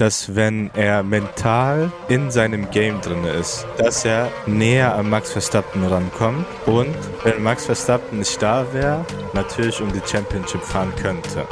dass 0.00 0.34
wenn 0.34 0.70
er 0.74 1.02
mental 1.02 1.92
in 2.08 2.30
seinem 2.30 2.70
Game 2.70 3.00
drin 3.02 3.22
ist, 3.24 3.66
dass 3.76 4.06
er 4.06 4.30
näher 4.46 4.94
an 4.94 5.10
Max 5.10 5.32
Verstappen 5.32 5.84
rankommt 5.86 6.46
und 6.64 6.96
wenn 7.22 7.42
Max 7.42 7.66
Verstappen 7.66 8.20
nicht 8.20 8.40
da 8.40 8.64
wäre, 8.72 9.04
natürlich 9.34 9.80
um 9.82 9.92
die 9.92 10.00
Championship 10.06 10.62
fahren 10.62 10.92
könnte. 11.02 11.46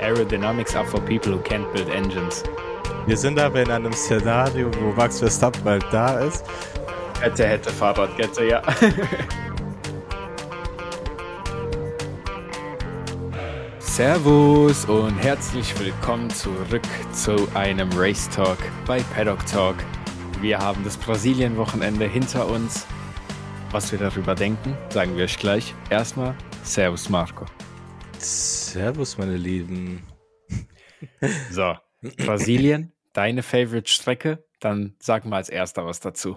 Aerodynamics 0.00 0.74
are 0.74 0.86
for 0.86 1.00
people 1.00 1.34
who 1.34 1.40
can't 1.40 1.70
build 1.72 1.88
engines. 1.90 2.42
Wir 3.06 3.18
sind 3.18 3.38
aber 3.38 3.60
in 3.60 3.70
einem 3.70 3.92
Szenario, 3.92 4.70
wo 4.80 4.92
Max 4.92 5.18
Verstappen 5.18 5.62
bald 5.62 5.84
da 5.90 6.20
ist. 6.20 6.42
Hätte, 7.20 7.46
hätte, 7.46 7.70
Fahrradkette, 7.70 8.46
ja. 8.46 8.62
Servus 13.94 14.86
und 14.86 15.16
herzlich 15.18 15.78
willkommen 15.78 16.28
zurück 16.28 16.82
zu 17.12 17.48
einem 17.54 17.88
Race 17.92 18.28
Talk 18.28 18.58
bei 18.88 19.00
Paddock 19.14 19.46
Talk. 19.46 19.76
Wir 20.40 20.58
haben 20.58 20.82
das 20.82 20.96
Brasilien-Wochenende 20.96 22.08
hinter 22.08 22.48
uns. 22.48 22.88
Was 23.70 23.92
wir 23.92 24.00
darüber 24.00 24.34
denken, 24.34 24.76
sagen 24.88 25.16
wir 25.16 25.22
euch 25.22 25.38
gleich. 25.38 25.76
Erstmal 25.90 26.34
Servus 26.64 27.08
Marco. 27.08 27.46
Servus, 28.18 29.16
meine 29.16 29.36
Lieben. 29.36 30.02
So, 31.52 31.74
Brasilien, 32.26 32.92
deine 33.12 33.44
Favorite-Strecke? 33.44 34.44
Dann 34.58 34.96
sag 34.98 35.24
mal 35.24 35.36
als 35.36 35.50
erster 35.50 35.86
was 35.86 36.00
dazu. 36.00 36.34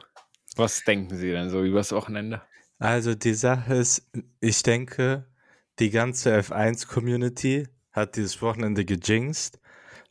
Was 0.58 0.84
denken 0.84 1.18
Sie 1.18 1.32
denn 1.32 1.49
so 1.49 1.63
übers 1.63 1.91
Wochenende? 1.91 2.44
Also 2.77 3.16
die 3.16 3.34
Sache 3.34 3.74
ist, 3.74 4.08
ich 4.41 4.62
denke, 4.62 5.26
die 5.80 5.90
ganze 5.90 6.38
F1-Community 6.38 7.67
hat 7.91 8.16
dieses 8.16 8.41
Wochenende 8.41 8.85
gejinxt, 8.85 9.59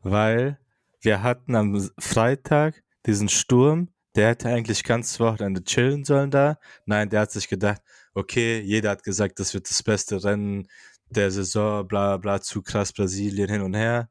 weil 0.01 0.59
wir 1.01 1.23
hatten 1.23 1.55
am 1.55 1.91
Freitag 1.98 2.83
diesen 3.07 3.29
Sturm, 3.29 3.88
der 4.15 4.30
hätte 4.30 4.48
eigentlich 4.48 4.83
ganz 4.83 5.21
Wochenende 5.21 5.63
chillen 5.63 6.04
sollen 6.04 6.30
da. 6.30 6.59
Nein, 6.87 7.10
der 7.10 7.21
hat 7.21 7.32
sich 7.32 7.49
gedacht, 7.49 7.82
okay, 8.15 8.60
jeder 8.60 8.91
hat 8.91 9.02
gesagt, 9.02 9.38
das 9.38 9.54
wird 9.54 9.68
das 9.68 9.82
beste 9.82 10.24
Rennen 10.24 10.68
der 11.10 11.30
Saison, 11.30 11.87
bla 11.87 12.16
bla, 12.16 12.41
zu 12.41 12.63
krass 12.63 12.93
Brasilien 12.93 13.48
hin 13.51 13.60
und 13.60 13.74
her. 13.74 14.10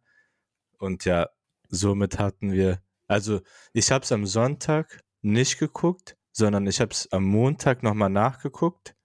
Und 0.77 1.05
ja, 1.05 1.27
somit 1.69 2.19
hatten 2.19 2.51
wir, 2.51 2.81
also 3.07 3.41
ich 3.73 3.91
habe 3.91 4.03
es 4.03 4.11
am 4.11 4.25
Sonntag 4.25 5.03
nicht 5.21 5.57
geguckt, 5.57 6.17
sondern 6.31 6.67
ich 6.67 6.79
habe 6.79 6.91
es 6.91 7.11
am 7.11 7.23
Montag 7.23 7.81
nochmal 7.83 8.09
nachgeguckt. 8.09 8.95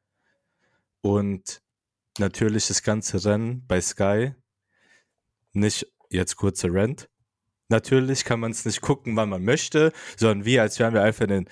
Und 1.00 1.62
natürlich 2.19 2.69
das 2.69 2.83
ganze 2.83 3.25
Rennen 3.25 3.66
bei 3.66 3.80
Sky. 3.80 4.34
Nicht 5.53 5.86
jetzt 6.11 6.36
kurzer 6.36 6.72
Rent. 6.72 7.08
Natürlich 7.69 8.25
kann 8.25 8.41
man 8.41 8.50
es 8.50 8.64
nicht 8.64 8.80
gucken, 8.80 9.16
wann 9.16 9.28
man 9.28 9.44
möchte, 9.44 9.92
sondern 10.16 10.44
wie, 10.44 10.58
als 10.58 10.78
wären 10.78 10.94
wir 10.94 11.03
einfach 11.03 11.22
in 11.22 11.31
den 11.31 11.48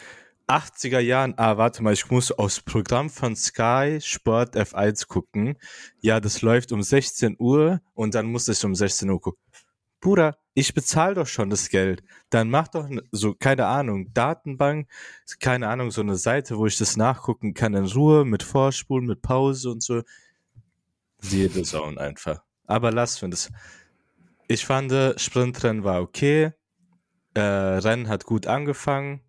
80er 0.49 0.99
Jahren. 0.99 1.35
Ah, 1.37 1.59
warte 1.59 1.83
mal, 1.83 1.93
ich 1.93 2.11
muss 2.11 2.33
aus 2.33 2.61
Programm 2.61 3.11
von 3.11 3.37
Sky 3.37 3.99
Sport 4.01 4.57
F1 4.57 5.07
gucken. 5.07 5.57
Ja, 6.01 6.21
das 6.21 6.43
läuft 6.43 6.73
um 6.73 6.83
16 6.83 7.37
Uhr 7.39 7.81
und 7.95 8.15
dann 8.15 8.27
muss 8.27 8.49
ich 8.49 8.65
um 8.65 8.75
16 8.75 9.09
Uhr 9.11 9.21
gucken. 9.21 9.43
Bruder, 10.01 10.39
ich 10.55 10.75
bezahle 10.75 11.15
doch 11.15 11.27
schon 11.27 11.51
das 11.51 11.69
Geld. 11.69 12.03
Dann 12.31 12.51
mach 12.51 12.69
doch 12.69 12.89
so, 13.13 13.35
keine 13.35 13.67
Ahnung, 13.67 14.13
Datenbank, 14.13 14.89
keine 15.39 15.69
Ahnung, 15.69 15.91
so 15.91 16.01
eine 16.01 16.17
Seite, 16.17 16.57
wo 16.57 16.67
ich 16.67 16.79
das 16.79 16.97
nachgucken 16.97 17.55
kann 17.55 17.75
in 17.75 17.85
Ruhe, 17.85 18.25
mit 18.25 18.43
Vorspulen, 18.43 19.07
mit 19.07 19.23
Pause 19.23 19.71
und 19.71 19.83
so. 19.83 20.03
Jede 21.23 21.63
Zone 21.63 22.01
einfach. 22.01 22.43
Aber 22.67 22.93
lass 22.93 23.19
für 23.19 23.29
das. 23.29 23.51
Ich 24.47 24.65
fand, 24.65 24.93
Sprintrennen 25.21 25.85
war 25.85 26.01
okay. 26.01 26.53
Äh, 27.35 27.41
Rennen 27.41 28.09
hat 28.09 28.25
gut 28.25 28.47
angefangen, 28.47 29.21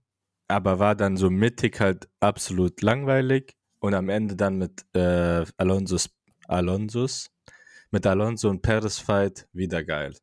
aber 0.48 0.80
war 0.80 0.96
dann 0.96 1.18
so 1.18 1.30
mittig 1.30 1.80
halt 1.80 2.10
absolut 2.20 2.82
langweilig. 2.82 3.56
Und 3.80 3.94
am 3.94 4.10
Ende 4.10 4.36
dann 4.36 4.58
mit 4.58 4.86
äh, 4.94 5.46
Alonso's, 5.58 6.10
Alonso's, 6.48 7.30
mit 7.92 8.06
Alonso 8.06 8.50
und 8.50 8.62
Perez 8.62 9.00
Fight 9.00 9.48
wieder 9.54 9.84
geil. 9.84 10.16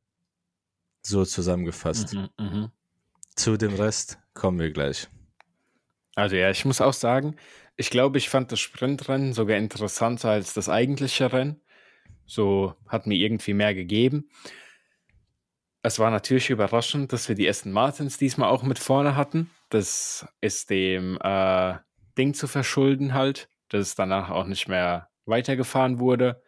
So 1.03 1.25
zusammengefasst. 1.25 2.13
Mhm, 2.15 2.29
mh. 2.39 2.73
Zu 3.35 3.57
dem 3.57 3.75
Rest 3.75 4.19
kommen 4.35 4.59
wir 4.59 4.71
gleich. 4.73 5.09
Also 6.17 6.37
ja, 6.37 6.51
ich 6.51 6.65
muss 6.65 6.81
auch 6.81 6.95
sagen, 6.95 7.37
ich 7.77 7.91
glaube, 7.91 8.19
ich 8.19 8.29
fand 8.29 8.53
das 8.53 8.61
Sprintrennen 8.61 9.33
sogar 9.33 9.57
interessanter 9.57 10.31
als 10.31 10.55
das 10.55 10.69
eigentliche 10.69 11.33
Rennen. 11.33 11.61
So 12.25 12.75
hat 12.89 13.07
mir 13.07 13.17
irgendwie 13.17 13.55
mehr 13.55 13.75
gegeben. 13.75 14.29
Es 15.83 15.99
war 15.99 16.11
natürlich 16.11 16.51
überraschend, 16.51 17.13
dass 17.13 17.29
wir 17.29 17.37
die 17.37 17.49
Aston 17.49 17.73
Martins 17.73 18.19
diesmal 18.19 18.49
auch 18.49 18.63
mit 18.63 18.79
vorne 18.79 19.15
hatten. 19.15 19.51
Das 19.69 20.27
ist 20.41 20.71
dem 20.71 21.19
äh, 21.23 21.75
Ding 22.19 22.35
zu 22.35 22.49
verschulden 22.49 23.15
halt, 23.15 23.49
dass 23.69 23.89
es 23.89 23.95
danach 23.95 24.31
auch 24.31 24.47
nicht 24.47 24.69
mehr 24.69 25.11
weitergefahren 25.27 26.01
wurde. 26.01 26.43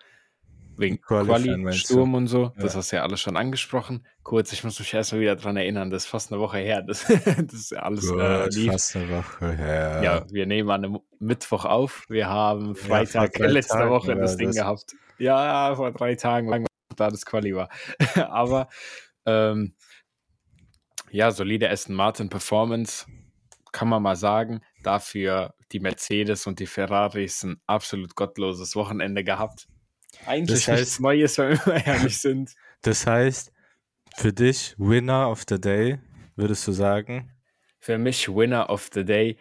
Wegen 0.78 1.00
Quali, 1.00 1.72
Sturm 1.72 2.14
und 2.14 2.28
so. 2.28 2.44
Ja. 2.44 2.52
Das 2.58 2.76
hast 2.76 2.92
du 2.92 2.96
ja 2.96 3.02
alles 3.02 3.20
schon 3.20 3.36
angesprochen. 3.36 4.06
Kurz, 4.22 4.52
ich 4.52 4.62
muss 4.62 4.78
mich 4.78 4.94
erstmal 4.94 5.20
wieder 5.20 5.34
dran 5.34 5.56
erinnern, 5.56 5.90
das 5.90 6.04
ist 6.04 6.08
fast 6.08 6.32
eine 6.32 6.40
Woche 6.40 6.58
her. 6.58 6.82
Das, 6.82 7.04
das 7.08 7.52
ist 7.52 7.76
alles 7.76 8.08
Gut, 8.08 8.20
äh, 8.20 8.48
lief. 8.50 8.72
fast 8.72 8.94
eine 8.94 9.10
Woche 9.10 9.56
her. 9.56 10.00
Ja, 10.04 10.26
wir 10.30 10.46
nehmen 10.46 10.70
an 10.70 10.84
einem 10.84 10.98
Mittwoch 11.18 11.64
auf. 11.64 12.04
Wir 12.08 12.28
haben 12.28 12.76
Freitag 12.76 13.36
ja, 13.40 13.46
letzte 13.46 13.74
Tagen, 13.74 13.90
Woche 13.90 14.14
das 14.14 14.36
Ding 14.36 14.48
das 14.48 14.56
gehabt. 14.56 14.94
Ja, 15.18 15.74
vor 15.74 15.90
drei 15.90 16.14
Tagen, 16.14 16.48
lang 16.48 16.66
da 16.94 17.10
das 17.10 17.26
Quali 17.26 17.56
war. 17.56 17.68
Aber 18.30 18.68
ähm, 19.26 19.74
ja, 21.10 21.32
solide 21.32 21.70
Aston 21.70 21.96
Martin 21.96 22.28
Performance, 22.28 23.06
kann 23.72 23.88
man 23.88 24.02
mal 24.02 24.16
sagen. 24.16 24.60
Dafür 24.84 25.54
die 25.72 25.80
Mercedes 25.80 26.46
und 26.46 26.60
die 26.60 26.66
Ferraris 26.66 27.42
ein 27.42 27.60
absolut 27.66 28.14
gottloses 28.14 28.76
Wochenende 28.76 29.24
gehabt. 29.24 29.66
Eigentlich 30.26 30.66
das 30.66 30.68
heißt, 30.68 30.80
nichts 30.80 31.00
Neues, 31.00 31.38
wenn 31.38 31.58
wir 31.58 31.86
ehrlich 31.86 32.18
sind. 32.18 32.54
Das 32.82 33.06
heißt, 33.06 33.52
für 34.16 34.32
dich 34.32 34.74
Winner 34.78 35.30
of 35.30 35.44
the 35.48 35.60
Day, 35.60 35.98
würdest 36.36 36.66
du 36.66 36.72
sagen? 36.72 37.30
Für 37.78 37.98
mich 37.98 38.28
Winner 38.28 38.68
of 38.70 38.90
the 38.92 39.04
Day 39.04 39.38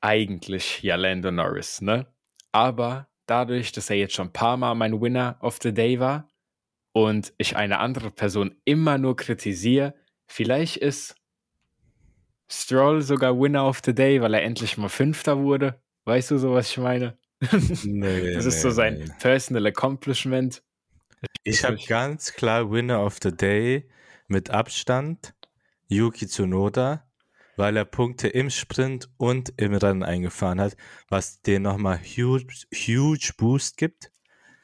eigentlich 0.00 0.82
ja 0.82 0.96
Lando 0.96 1.30
Norris, 1.30 1.80
ne? 1.80 2.06
Aber 2.52 3.08
dadurch, 3.26 3.72
dass 3.72 3.88
er 3.88 3.96
jetzt 3.96 4.14
schon 4.14 4.28
ein 4.28 4.32
paar 4.32 4.56
Mal 4.56 4.74
mein 4.74 5.00
Winner 5.00 5.38
of 5.40 5.58
the 5.62 5.72
Day 5.72 5.98
war 5.98 6.28
und 6.92 7.32
ich 7.38 7.56
eine 7.56 7.78
andere 7.78 8.10
Person 8.10 8.54
immer 8.64 8.98
nur 8.98 9.16
kritisiere, 9.16 9.94
vielleicht 10.26 10.76
ist 10.76 11.16
Stroll 12.50 13.00
sogar 13.00 13.38
Winner 13.40 13.66
of 13.66 13.80
the 13.84 13.94
Day, 13.94 14.20
weil 14.20 14.34
er 14.34 14.42
endlich 14.42 14.76
mal 14.76 14.90
Fünfter 14.90 15.38
wurde. 15.38 15.80
Weißt 16.04 16.30
du 16.30 16.38
so, 16.38 16.52
was 16.52 16.70
ich 16.70 16.76
meine? 16.76 17.16
Nee, 17.84 18.34
das 18.34 18.46
ist 18.46 18.62
so 18.62 18.70
sein 18.70 18.98
nee. 18.98 19.06
Personal 19.20 19.66
Accomplishment. 19.66 20.62
Ich 21.42 21.64
habe 21.64 21.78
ganz 21.86 22.32
klar 22.32 22.70
Winner 22.70 23.04
of 23.04 23.18
the 23.22 23.34
Day 23.34 23.88
mit 24.28 24.50
Abstand 24.50 25.34
Yuki 25.88 26.26
Tsunoda, 26.26 27.06
weil 27.56 27.76
er 27.76 27.84
Punkte 27.84 28.28
im 28.28 28.50
Sprint 28.50 29.08
und 29.16 29.52
im 29.56 29.74
Rennen 29.74 30.02
eingefahren 30.02 30.60
hat, 30.60 30.76
was 31.08 31.40
dir 31.42 31.60
nochmal 31.60 31.98
huge, 31.98 32.66
huge 32.72 33.32
Boost 33.36 33.76
gibt. 33.76 34.10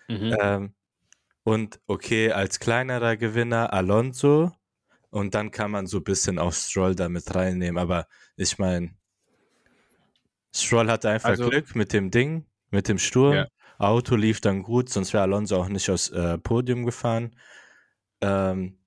Mhm. 0.08 0.36
Ähm, 0.40 0.74
und 1.42 1.80
okay, 1.86 2.32
als 2.32 2.60
kleinerer 2.60 3.16
Gewinner 3.16 3.72
Alonso 3.72 4.52
und 5.10 5.34
dann 5.34 5.50
kann 5.50 5.70
man 5.70 5.86
so 5.86 5.98
ein 5.98 6.04
bisschen 6.04 6.38
auch 6.38 6.52
Stroll 6.52 6.94
damit 6.94 7.34
reinnehmen, 7.34 7.78
aber 7.78 8.06
ich 8.36 8.58
meine, 8.58 8.94
Stroll 10.54 10.90
hatte 10.90 11.10
einfach 11.10 11.30
also, 11.30 11.48
Glück 11.48 11.74
mit 11.74 11.92
dem 11.92 12.10
Ding 12.10 12.46
mit 12.70 12.88
dem 12.88 12.98
Sturm. 12.98 13.34
Ja. 13.34 13.46
Auto 13.78 14.14
lief 14.14 14.40
dann 14.40 14.62
gut, 14.62 14.90
sonst 14.90 15.12
wäre 15.12 15.22
Alonso 15.22 15.56
auch 15.56 15.68
nicht 15.68 15.88
aufs 15.90 16.10
äh, 16.10 16.38
Podium 16.38 16.84
gefahren. 16.84 17.34
Ähm, 18.20 18.78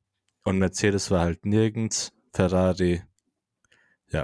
und 0.44 0.60
Mercedes 0.60 1.10
war 1.10 1.22
halt 1.22 1.46
nirgends. 1.46 2.12
Ferrari, 2.34 3.02
ja. 4.12 4.24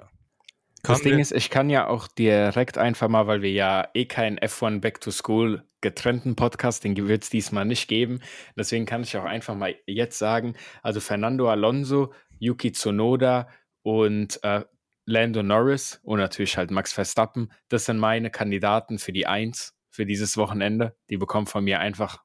Kommen 0.81 0.95
das 0.95 1.01
Ding 1.01 1.13
wir? 1.13 1.19
ist, 1.19 1.31
ich 1.31 1.49
kann 1.49 1.69
ja 1.69 1.87
auch 1.87 2.07
direkt 2.07 2.77
einfach 2.77 3.07
mal, 3.09 3.27
weil 3.27 3.41
wir 3.41 3.51
ja 3.51 3.87
eh 3.93 4.05
keinen 4.05 4.39
F1 4.39 4.79
Back 4.79 5.01
to 5.01 5.11
School 5.11 5.63
getrennten 5.81 6.35
Podcast, 6.35 6.83
den 6.83 6.95
wird 6.95 7.23
es 7.23 7.29
diesmal 7.29 7.65
nicht 7.65 7.87
geben. 7.87 8.21
Deswegen 8.55 8.85
kann 8.85 9.03
ich 9.03 9.15
auch 9.17 9.25
einfach 9.25 9.55
mal 9.55 9.75
jetzt 9.85 10.17
sagen, 10.17 10.55
also 10.81 10.99
Fernando 10.99 11.49
Alonso, 11.49 12.13
Yuki 12.37 12.71
Tsunoda 12.71 13.49
und 13.81 14.43
äh, 14.43 14.63
Lando 15.09 15.43
Norris 15.43 15.99
und 16.03 16.19
natürlich 16.19 16.57
halt 16.57 16.71
Max 16.71 16.93
Verstappen. 16.93 17.51
Das 17.67 17.85
sind 17.85 17.97
meine 17.97 18.29
Kandidaten 18.29 18.99
für 18.99 19.11
die 19.11 19.27
Eins 19.27 19.75
für 19.89 20.05
dieses 20.05 20.37
Wochenende. 20.37 20.95
Die 21.09 21.17
bekommen 21.17 21.47
von 21.47 21.63
mir 21.63 21.79
einfach 21.79 22.23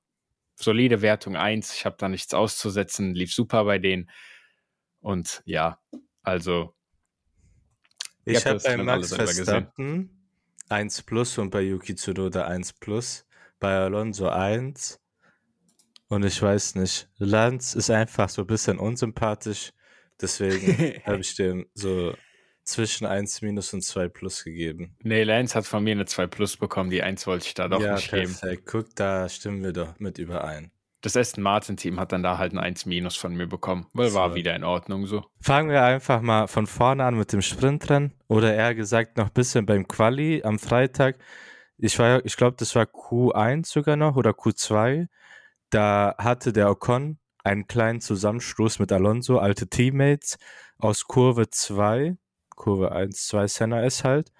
solide 0.56 1.02
Wertung 1.02 1.36
1. 1.36 1.74
Ich 1.76 1.86
habe 1.86 1.96
da 1.98 2.08
nichts 2.08 2.34
auszusetzen. 2.34 3.14
Lief 3.14 3.32
super 3.32 3.64
bei 3.64 3.78
denen. 3.78 4.10
Und 5.00 5.42
ja, 5.44 5.80
also. 6.22 6.74
Ich 8.24 8.44
habe 8.46 8.58
bei 8.58 8.76
Max 8.76 9.14
Verstappen 9.14 10.30
1 10.68 11.02
plus 11.02 11.38
und 11.38 11.50
bei 11.50 11.60
Yuki 11.60 11.94
Tsunoda 11.94 12.46
1 12.46 12.74
plus. 12.74 13.26
Bei 13.60 13.76
Alonso 13.76 14.28
1. 14.28 15.00
Und 16.08 16.24
ich 16.24 16.40
weiß 16.40 16.76
nicht, 16.76 17.08
Lanz 17.18 17.74
ist 17.74 17.90
einfach 17.90 18.28
so 18.28 18.42
ein 18.42 18.46
bisschen 18.46 18.78
unsympathisch 18.78 19.72
Deswegen 20.20 21.02
habe 21.06 21.20
ich 21.20 21.34
dem 21.34 21.66
so 21.74 22.14
zwischen 22.64 23.06
1 23.06 23.42
minus 23.42 23.72
und 23.74 23.82
2 23.82 24.08
plus 24.08 24.42
gegeben. 24.44 24.96
Nee, 25.02 25.22
Lance 25.22 25.54
hat 25.54 25.66
von 25.66 25.84
mir 25.84 25.92
eine 25.92 26.06
2 26.06 26.26
plus 26.26 26.56
bekommen. 26.56 26.90
Die 26.90 27.02
1 27.02 27.26
wollte 27.26 27.46
ich 27.46 27.54
da 27.54 27.68
doch 27.68 27.80
ja, 27.80 27.94
nicht 27.94 28.10
geben. 28.10 28.34
perfekt. 28.34 28.66
Guck, 28.66 28.96
da 28.96 29.28
stimmen 29.28 29.62
wir 29.62 29.72
doch 29.72 29.98
mit 29.98 30.18
überein. 30.18 30.70
Das 31.02 31.16
Aston 31.18 31.42
Martin 31.44 31.76
Team 31.76 32.00
hat 32.00 32.12
dann 32.12 32.22
da 32.22 32.38
halt 32.38 32.54
ein 32.54 32.58
1 32.58 32.86
minus 32.86 33.14
von 33.16 33.34
mir 33.34 33.46
bekommen. 33.46 33.86
Weil 33.92 34.14
war 34.14 34.30
So. 34.30 34.34
wieder 34.36 34.56
in 34.56 34.64
Ordnung 34.64 35.06
so. 35.06 35.22
Fangen 35.40 35.68
wir 35.68 35.82
einfach 35.82 36.22
mal 36.22 36.46
von 36.46 36.66
vorne 36.66 37.04
an 37.04 37.18
mit 37.18 37.30
dem 37.32 37.42
Sprintrennen. 37.42 38.14
Oder 38.28 38.54
eher 38.54 38.74
gesagt 38.74 39.18
noch 39.18 39.26
ein 39.26 39.32
bisschen 39.34 39.66
beim 39.66 39.86
Quali 39.86 40.42
am 40.44 40.58
Freitag. 40.58 41.18
Ich, 41.76 41.98
war- 41.98 42.24
ich 42.24 42.36
glaube, 42.38 42.56
das 42.58 42.74
war 42.74 42.84
Q1 42.84 43.66
sogar 43.66 43.96
noch 43.96 44.16
oder 44.16 44.30
Q2. 44.30 45.08
Da 45.68 46.14
hatte 46.18 46.52
der 46.54 46.70
Ocon 46.70 47.18
einen 47.42 47.66
kleinen 47.66 48.00
Zusammenstoß 48.00 48.78
mit 48.78 48.90
Alonso, 48.90 49.38
alte 49.38 49.66
Teammates, 49.68 50.38
aus 50.78 51.04
Kurve 51.04 51.50
2, 51.50 52.16
Kurve 52.54 52.92
1, 52.92 53.26
2 53.28 53.46
Senna 53.46 53.84
ist 53.84 54.04
halt, 54.04 54.32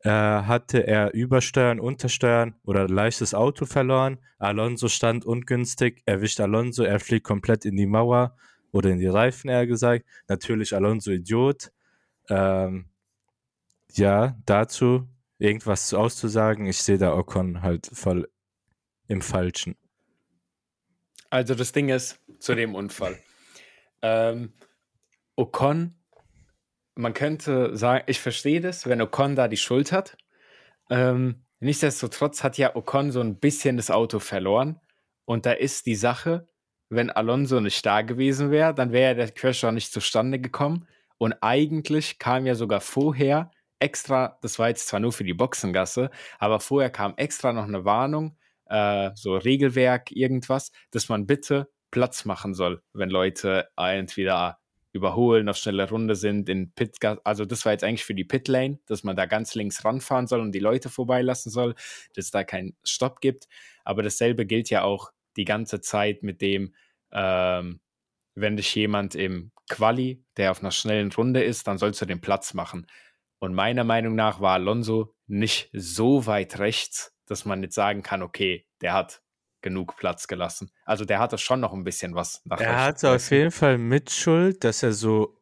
äh, 0.00 0.10
hatte 0.10 0.86
er 0.86 1.14
Übersteuern, 1.14 1.80
Untersteuern 1.80 2.54
oder 2.64 2.88
leichtes 2.88 3.34
Auto 3.34 3.66
verloren. 3.66 4.18
Alonso 4.38 4.88
stand 4.88 5.24
ungünstig, 5.24 6.02
erwischt 6.06 6.40
Alonso, 6.40 6.82
er 6.82 7.00
fliegt 7.00 7.26
komplett 7.26 7.64
in 7.64 7.76
die 7.76 7.86
Mauer 7.86 8.36
oder 8.72 8.90
in 8.90 8.98
die 8.98 9.06
Reifen, 9.06 9.50
eher 9.50 9.66
gesagt. 9.66 10.04
Natürlich 10.28 10.74
Alonso 10.74 11.10
Idiot. 11.10 11.70
Ähm, 12.28 12.86
ja, 13.92 14.36
dazu 14.46 15.08
irgendwas 15.38 15.92
auszusagen. 15.92 16.66
Ich 16.66 16.82
sehe 16.82 16.98
da 16.98 17.14
Ocon 17.14 17.62
halt 17.62 17.90
voll 17.92 18.28
im 19.08 19.20
Falschen. 19.20 19.76
Also 21.30 21.54
das 21.54 21.72
Ding 21.72 21.88
ist, 21.88 22.20
zu 22.38 22.54
dem 22.54 22.74
Unfall. 22.74 23.18
Ähm, 24.02 24.52
Ocon, 25.36 25.94
man 26.94 27.14
könnte 27.14 27.76
sagen, 27.76 28.04
ich 28.06 28.20
verstehe 28.20 28.60
das, 28.60 28.86
wenn 28.86 29.00
Ocon 29.00 29.36
da 29.36 29.48
die 29.48 29.56
Schuld 29.56 29.92
hat. 29.92 30.16
Ähm, 30.90 31.44
nichtsdestotrotz 31.60 32.44
hat 32.44 32.58
ja 32.58 32.76
Ocon 32.76 33.10
so 33.10 33.20
ein 33.20 33.38
bisschen 33.38 33.76
das 33.76 33.90
Auto 33.90 34.18
verloren. 34.18 34.80
Und 35.24 35.46
da 35.46 35.52
ist 35.52 35.86
die 35.86 35.94
Sache, 35.94 36.48
wenn 36.90 37.10
Alonso 37.10 37.60
nicht 37.60 37.84
da 37.86 38.02
gewesen 38.02 38.50
wäre, 38.50 38.74
dann 38.74 38.92
wäre 38.92 39.14
der 39.14 39.30
Crash 39.30 39.64
auch 39.64 39.72
nicht 39.72 39.92
zustande 39.92 40.38
gekommen. 40.38 40.86
Und 41.18 41.34
eigentlich 41.40 42.18
kam 42.18 42.46
ja 42.46 42.54
sogar 42.54 42.80
vorher 42.80 43.50
extra, 43.78 44.38
das 44.42 44.58
war 44.58 44.68
jetzt 44.68 44.88
zwar 44.88 45.00
nur 45.00 45.12
für 45.12 45.24
die 45.24 45.34
Boxengasse, 45.34 46.10
aber 46.38 46.60
vorher 46.60 46.90
kam 46.90 47.14
extra 47.16 47.52
noch 47.52 47.64
eine 47.64 47.84
Warnung, 47.84 48.36
äh, 48.66 49.10
so 49.14 49.36
Regelwerk, 49.36 50.12
irgendwas, 50.12 50.72
dass 50.90 51.08
man 51.08 51.26
bitte 51.26 51.70
Platz 51.90 52.24
machen 52.24 52.54
soll, 52.54 52.82
wenn 52.92 53.10
Leute 53.10 53.68
entweder 53.76 54.58
überholen, 54.92 55.48
auf 55.48 55.56
schnelle 55.56 55.88
Runde 55.88 56.14
sind, 56.16 56.48
in 56.48 56.72
Pit, 56.72 56.96
also 57.24 57.44
das 57.44 57.64
war 57.64 57.72
jetzt 57.72 57.84
eigentlich 57.84 58.04
für 58.04 58.14
die 58.14 58.24
Pitlane, 58.24 58.78
dass 58.86 59.04
man 59.04 59.16
da 59.16 59.26
ganz 59.26 59.54
links 59.54 59.84
ranfahren 59.84 60.26
soll 60.26 60.40
und 60.40 60.52
die 60.52 60.58
Leute 60.58 60.90
vorbeilassen 60.90 61.50
soll, 61.50 61.74
dass 62.14 62.26
es 62.26 62.30
da 62.30 62.44
keinen 62.44 62.76
Stopp 62.84 63.20
gibt. 63.20 63.48
Aber 63.84 64.02
dasselbe 64.02 64.46
gilt 64.46 64.70
ja 64.70 64.82
auch 64.82 65.10
die 65.36 65.44
ganze 65.44 65.80
Zeit 65.80 66.22
mit 66.22 66.42
dem, 66.42 66.74
ähm, 67.10 67.80
wenn 68.34 68.56
dich 68.56 68.74
jemand 68.74 69.14
im 69.14 69.52
Quali, 69.70 70.24
der 70.36 70.50
auf 70.50 70.60
einer 70.60 70.70
schnellen 70.70 71.10
Runde 71.12 71.42
ist, 71.42 71.66
dann 71.66 71.78
sollst 71.78 72.00
du 72.02 72.06
den 72.06 72.20
Platz 72.20 72.52
machen. 72.52 72.86
Und 73.38 73.54
meiner 73.54 73.84
Meinung 73.84 74.14
nach 74.14 74.40
war 74.40 74.54
Alonso 74.54 75.14
nicht 75.26 75.70
so 75.72 76.26
weit 76.26 76.58
rechts, 76.58 77.16
dass 77.26 77.44
man 77.44 77.62
jetzt 77.62 77.74
sagen 77.74 78.02
kann, 78.02 78.22
okay, 78.22 78.66
der 78.82 78.92
hat 78.92 79.21
genug 79.62 79.96
Platz 79.96 80.26
gelassen. 80.26 80.70
Also 80.84 81.04
der 81.04 81.18
hatte 81.18 81.38
schon 81.38 81.60
noch 81.60 81.72
ein 81.72 81.84
bisschen 81.84 82.14
was 82.14 82.42
nach 82.44 82.60
Er 82.60 82.84
hatte 82.84 83.10
auf 83.10 83.30
jeden 83.30 83.50
Fall 83.50 83.78
Mitschuld, 83.78 84.64
dass 84.64 84.82
er 84.82 84.92
so 84.92 85.40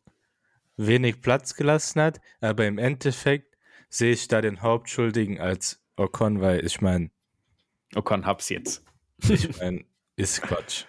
wenig 0.76 1.20
Platz 1.20 1.54
gelassen 1.54 2.00
hat, 2.00 2.20
aber 2.40 2.66
im 2.66 2.78
Endeffekt 2.78 3.56
sehe 3.88 4.12
ich 4.12 4.28
da 4.28 4.40
den 4.40 4.62
Hauptschuldigen 4.62 5.40
als 5.40 5.82
Ocon, 5.96 6.40
weil 6.40 6.64
ich 6.64 6.80
meine, 6.80 7.10
Ocon 7.94 8.24
hab's 8.24 8.48
jetzt. 8.48 8.84
ich 9.28 9.56
meine, 9.58 9.84
ist 10.16 10.42
Quatsch. 10.42 10.84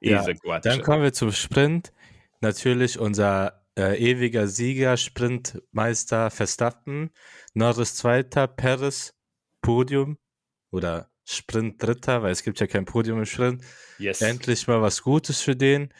Ja, 0.00 0.24
Quatsch. 0.24 0.64
Dann 0.64 0.82
kommen 0.82 1.02
wir 1.02 1.12
zum 1.12 1.30
Sprint. 1.30 1.92
Natürlich 2.40 2.98
unser 2.98 3.60
äh, 3.76 3.98
ewiger 3.98 4.46
Sieger, 4.48 4.96
Sprintmeister 4.96 6.30
Verstappen, 6.30 7.10
Norris 7.52 7.96
Zweiter, 7.96 8.46
Perez 8.46 9.14
Podium 9.60 10.18
oder 10.70 11.09
Sprint 11.32 11.82
Dritter, 11.82 12.22
weil 12.22 12.32
es 12.32 12.42
gibt 12.42 12.58
ja 12.60 12.66
kein 12.66 12.84
Podium 12.84 13.18
im 13.18 13.26
Sprint. 13.26 13.62
yes. 13.98 14.20
Endlich 14.20 14.66
mal 14.66 14.82
was 14.82 15.02
Gutes 15.02 15.40
für 15.40 15.54
den. 15.56 15.92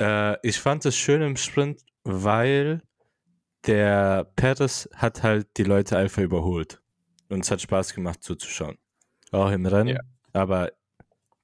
Äh, 0.00 0.36
ich 0.46 0.58
fand 0.58 0.84
es 0.86 0.96
schön 0.96 1.22
im 1.22 1.36
Sprint, 1.36 1.80
weil 2.04 2.82
der 3.66 4.24
Perez 4.36 4.88
hat 4.94 5.22
halt 5.22 5.46
die 5.56 5.62
Leute 5.64 5.96
einfach 5.96 6.22
überholt. 6.22 6.82
Und 7.28 7.44
es 7.44 7.50
hat 7.50 7.60
Spaß 7.62 7.94
gemacht 7.94 8.22
zuzuschauen. 8.22 8.76
Auch 9.30 9.50
im 9.50 9.64
Rennen. 9.66 9.94
Ja. 9.94 10.00
Aber 10.32 10.72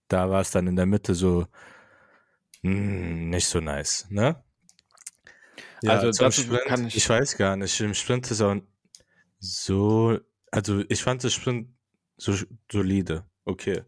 da 0.09 0.29
war 0.31 0.41
es 0.41 0.51
dann 0.51 0.67
in 0.67 0.77
der 0.77 0.87
Mitte 0.87 1.15
so 1.15 1.47
mh, 2.63 2.73
nicht 3.31 3.47
so 3.47 3.61
nice, 3.61 4.07
ne? 4.11 4.43
Also 5.87 6.11
zum 6.11 6.33
Sprint, 6.33 6.65
kann 6.67 6.87
ich- 6.89 6.97
ich 6.97 7.09
weiß 7.09 7.37
gar 7.37 7.57
nicht. 7.57 7.79
Im 7.81 7.95
Sprint 7.95 8.31
ist 8.31 8.41
auch 8.41 8.57
so, 9.39 10.19
also 10.51 10.83
ich 10.89 11.03
fand 11.03 11.23
das 11.23 11.33
Sprint 11.35 11.69
so 12.19 12.35
solide. 12.71 13.25
Okay. 13.45 13.83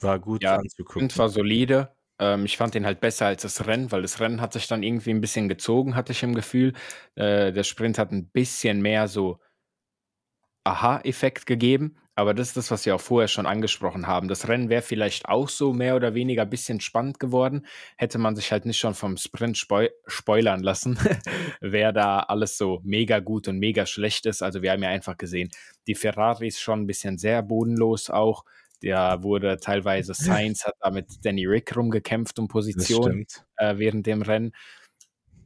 War 0.00 0.18
gut 0.20 0.42
Ja, 0.42 0.56
anzugucken. 0.56 1.10
Sprint 1.10 1.18
war 1.18 1.28
solide. 1.28 1.94
Ähm, 2.18 2.44
ich 2.44 2.56
fand 2.56 2.74
den 2.74 2.86
halt 2.86 3.00
besser 3.00 3.26
als 3.26 3.42
das 3.42 3.66
Rennen, 3.66 3.92
weil 3.92 4.02
das 4.02 4.20
Rennen 4.20 4.40
hat 4.40 4.52
sich 4.52 4.66
dann 4.68 4.82
irgendwie 4.82 5.10
ein 5.10 5.20
bisschen 5.20 5.48
gezogen, 5.48 5.94
hatte 5.96 6.12
ich 6.12 6.22
im 6.22 6.34
Gefühl. 6.34 6.72
Äh, 7.14 7.52
der 7.52 7.64
Sprint 7.64 7.98
hat 7.98 8.12
ein 8.12 8.28
bisschen 8.30 8.80
mehr 8.82 9.08
so 9.08 9.40
Aha-Effekt 10.64 11.46
gegeben. 11.46 11.96
Aber 12.18 12.32
das 12.32 12.48
ist 12.48 12.56
das, 12.56 12.70
was 12.70 12.86
wir 12.86 12.94
auch 12.94 13.00
vorher 13.00 13.28
schon 13.28 13.44
angesprochen 13.44 14.06
haben. 14.06 14.26
Das 14.26 14.48
Rennen 14.48 14.70
wäre 14.70 14.80
vielleicht 14.80 15.28
auch 15.28 15.50
so 15.50 15.74
mehr 15.74 15.96
oder 15.96 16.14
weniger 16.14 16.42
ein 16.42 16.50
bisschen 16.50 16.80
spannend 16.80 17.20
geworden, 17.20 17.66
hätte 17.98 18.16
man 18.16 18.34
sich 18.34 18.50
halt 18.50 18.64
nicht 18.64 18.78
schon 18.78 18.94
vom 18.94 19.18
Sprint 19.18 19.58
spoi 19.58 19.90
spoilern 20.06 20.62
lassen, 20.62 20.98
wer 21.60 21.92
da 21.92 22.20
alles 22.20 22.56
so 22.56 22.80
mega 22.84 23.20
gut 23.20 23.48
und 23.48 23.58
mega 23.58 23.84
schlecht 23.84 24.24
ist. 24.24 24.42
Also 24.42 24.62
wir 24.62 24.72
haben 24.72 24.82
ja 24.82 24.88
einfach 24.88 25.18
gesehen, 25.18 25.50
die 25.86 25.94
Ferraris 25.94 26.58
schon 26.58 26.80
ein 26.80 26.86
bisschen 26.86 27.18
sehr 27.18 27.42
bodenlos 27.42 28.08
auch. 28.08 28.44
Der 28.82 29.22
wurde 29.22 29.58
teilweise 29.58 30.14
Sainz 30.14 30.64
hat 30.64 30.74
da 30.80 30.90
mit 30.90 31.06
Danny 31.22 31.44
Rick 31.44 31.76
rumgekämpft 31.76 32.38
um 32.38 32.48
Position 32.48 33.26
äh, 33.56 33.76
während 33.76 34.06
dem 34.06 34.22
Rennen. 34.22 34.52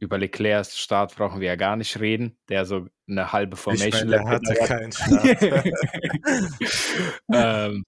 Über 0.01 0.17
Leclercs 0.17 0.79
Start 0.79 1.15
brauchen 1.15 1.41
wir 1.41 1.47
ja 1.47 1.55
gar 1.55 1.75
nicht 1.75 1.99
reden, 1.99 2.35
der 2.49 2.65
so 2.65 2.87
eine 3.07 3.31
halbe 3.31 3.55
Ich 3.55 3.61
Formation 3.61 4.09
meine, 4.09 4.09
der 4.09 4.19
Lap 4.19 4.27
hatte 4.27 4.55
keinen 4.65 4.91
Start. 4.91 5.73
ähm, 7.31 7.85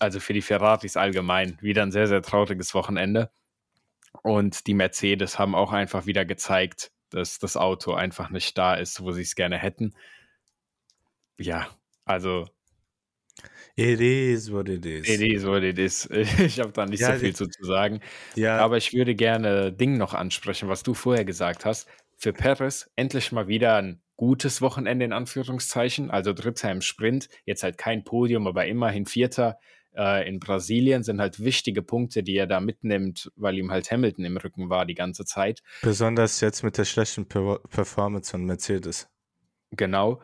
also 0.00 0.18
für 0.18 0.32
die 0.32 0.42
Ferraris 0.42 0.96
allgemein 0.96 1.56
wieder 1.60 1.82
ein 1.82 1.92
sehr, 1.92 2.08
sehr 2.08 2.20
trauriges 2.20 2.74
Wochenende. 2.74 3.30
Und 4.22 4.66
die 4.66 4.74
Mercedes 4.74 5.38
haben 5.38 5.54
auch 5.54 5.72
einfach 5.72 6.06
wieder 6.06 6.24
gezeigt, 6.24 6.90
dass 7.10 7.38
das 7.38 7.56
Auto 7.56 7.94
einfach 7.94 8.28
nicht 8.30 8.58
da 8.58 8.74
ist, 8.74 9.00
wo 9.00 9.12
sie 9.12 9.22
es 9.22 9.36
gerne 9.36 9.56
hätten. 9.56 9.94
Ja, 11.38 11.68
also 12.04 12.48
It 13.78 14.00
is 14.00 14.50
what 14.50 14.68
it 14.70 14.86
is. 14.86 15.06
it 15.08 15.20
is 15.20 15.44
what 15.46 15.62
it 15.62 15.78
is. 15.78 16.08
Ich 16.40 16.58
habe 16.60 16.72
da 16.72 16.86
nicht 16.86 17.00
Ja, 17.00 17.12
so 17.12 17.18
viel 17.18 17.34
zu, 17.36 17.46
zu 17.46 17.64
sagen. 17.64 18.00
Ja, 18.34 18.56
Aber 18.58 18.78
ich 18.78 18.94
würde 18.94 19.14
gerne 19.14 19.70
Ding 19.72 19.98
noch 19.98 20.14
ansprechen, 20.14 20.68
was 20.68 20.82
du 20.82 20.94
vorher 20.94 21.24
gesagt 21.26 21.64
hast. 21.66 21.86
Für 22.16 22.32
Perez 22.32 22.90
endlich 22.96 23.32
mal 23.32 23.48
wieder 23.48 23.76
ein 23.76 24.00
gutes 24.16 24.62
Wochenende 24.62 25.04
in 25.04 25.12
Anführungszeichen, 25.12 26.10
also 26.10 26.32
Dritter 26.32 26.72
im 26.72 26.80
Sprint. 26.80 27.28
Jetzt 27.44 27.62
halt 27.62 27.76
kein 27.76 28.02
Podium, 28.02 28.46
aber 28.46 28.64
immerhin 28.64 29.04
Vierter 29.04 29.58
äh, 29.94 30.26
in 30.26 30.40
Brasilien 30.40 31.02
sind 31.02 31.20
halt 31.20 31.44
wichtige 31.44 31.82
Punkte, 31.82 32.22
die 32.22 32.36
er 32.36 32.46
da 32.46 32.60
mitnimmt, 32.60 33.30
weil 33.36 33.58
ihm 33.58 33.70
halt 33.70 33.90
Hamilton 33.90 34.24
im 34.24 34.38
Rücken 34.38 34.70
war 34.70 34.86
die 34.86 34.94
ganze 34.94 35.26
Zeit. 35.26 35.62
besonders 35.82 36.40
jetzt 36.40 36.62
mit 36.62 36.78
der 36.78 36.86
schlechten 36.86 37.26
Per- 37.26 37.60
Performance 37.68 38.30
von 38.30 38.46
Mercedes. 38.46 39.06
Genau. 39.72 40.22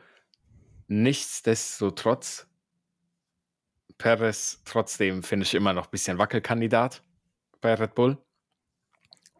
Nichtsdestotrotz, 0.89 2.47
Perez 4.03 4.61
trotzdem 4.65 5.23
finde 5.23 5.45
ich 5.47 5.55
immer 5.55 5.73
noch 5.73 5.87
ein 5.87 5.91
bisschen 5.93 6.19
Wackelkandidat 6.19 7.05
bei 7.61 7.75
Red 7.75 7.95
Bull. 7.95 8.19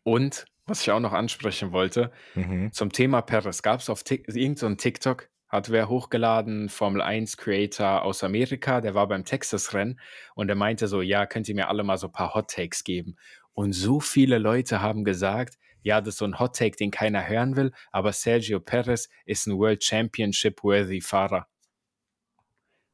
Und 0.05 0.47
was 0.67 0.83
ich 0.83 0.93
auch 0.93 1.01
noch 1.01 1.13
ansprechen 1.13 1.73
wollte, 1.73 2.13
Mhm. 2.37 2.73
Zum 2.73 2.93
Thema 2.93 3.23
Perez 3.23 3.63
gab 3.63 3.81
es 3.81 3.91
auf 3.91 4.05
Tik 4.05 4.29
irgend 4.29 4.61
so 4.61 4.67
ein 4.67 4.79
TikTok, 4.79 5.29
hat 5.49 5.71
wer 5.71 5.89
hochgeladen, 5.89 6.69
Formel 6.69 7.03
1 7.03 7.37
Creator 7.37 8.03
aus 8.03 8.23
Amerika, 8.23 8.81
der 8.81 8.95
war 8.95 9.09
beim 9.09 9.25
Texas-Rennen 9.25 9.99
und 10.37 10.47
der 10.47 10.55
meinte 10.55 10.87
so, 10.87 11.03
ja, 11.03 11.27
könnt 11.27 11.49
ihr 11.49 11.57
mir 11.57 11.69
alle 11.69 11.83
mal 11.83 11.99
so 11.99 12.07
ein 12.07 12.13
paar 12.13 12.35
Hot 12.35 12.49
Takes 12.49 12.85
geben? 12.85 13.17
Und 13.53 13.73
so 13.73 13.99
viele 13.99 14.39
Leute 14.39 14.81
haben 14.81 15.03
gesagt, 15.03 15.59
ja, 15.83 16.01
das 16.01 16.15
ist 16.15 16.19
so 16.19 16.25
ein 16.25 16.39
Hot 16.39 16.57
Take, 16.57 16.77
den 16.77 16.93
keiner 16.93 17.29
hören 17.29 17.57
will, 17.57 17.73
aber 17.91 18.13
Sergio 18.13 18.61
Perez 18.61 19.09
ist 19.27 19.49
ein 19.49 19.59
World 19.59 19.83
Championship-worthy 19.83 21.01
Fahrer. 21.01 21.49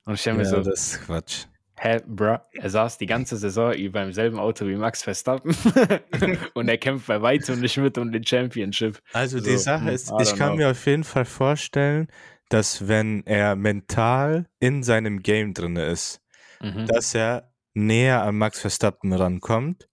Und 0.04 0.14
ich 0.14 0.22
stelle 0.22 0.38
mir 0.38 0.44
Ja, 0.44 0.48
so, 0.48 0.62
das 0.62 0.94
ist 0.94 1.02
Quatsch. 1.02 1.44
Hä, 1.78 2.00
bruh, 2.06 2.38
er 2.52 2.70
saß 2.70 2.98
die 2.98 3.06
ganze 3.06 3.36
Saison 3.36 3.72
über 3.72 4.02
im 4.02 4.12
selben 4.12 4.38
Auto 4.38 4.66
wie 4.66 4.76
Max 4.76 5.02
Verstappen 5.02 5.56
und 6.54 6.68
er 6.68 6.78
kämpft 6.78 7.06
bei 7.06 7.22
weitem 7.22 7.60
nicht 7.60 7.76
mit 7.76 7.98
um 7.98 8.12
den 8.12 8.24
Championship. 8.24 9.00
Also 9.12 9.40
die 9.40 9.52
so, 9.52 9.58
Sache 9.58 9.90
ist, 9.90 10.12
ich 10.20 10.34
kann 10.36 10.50
know. 10.50 10.56
mir 10.56 10.70
auf 10.70 10.86
jeden 10.86 11.04
Fall 11.04 11.24
vorstellen, 11.24 12.08
dass 12.48 12.88
wenn 12.88 13.24
er 13.26 13.56
mental 13.56 14.46
in 14.58 14.82
seinem 14.82 15.22
Game 15.22 15.54
drin 15.54 15.76
ist, 15.76 16.20
mhm. 16.60 16.86
dass 16.86 17.14
er 17.14 17.52
näher 17.74 18.22
an 18.22 18.36
Max 18.36 18.60
Verstappen 18.60 19.12
rankommt 19.12 19.88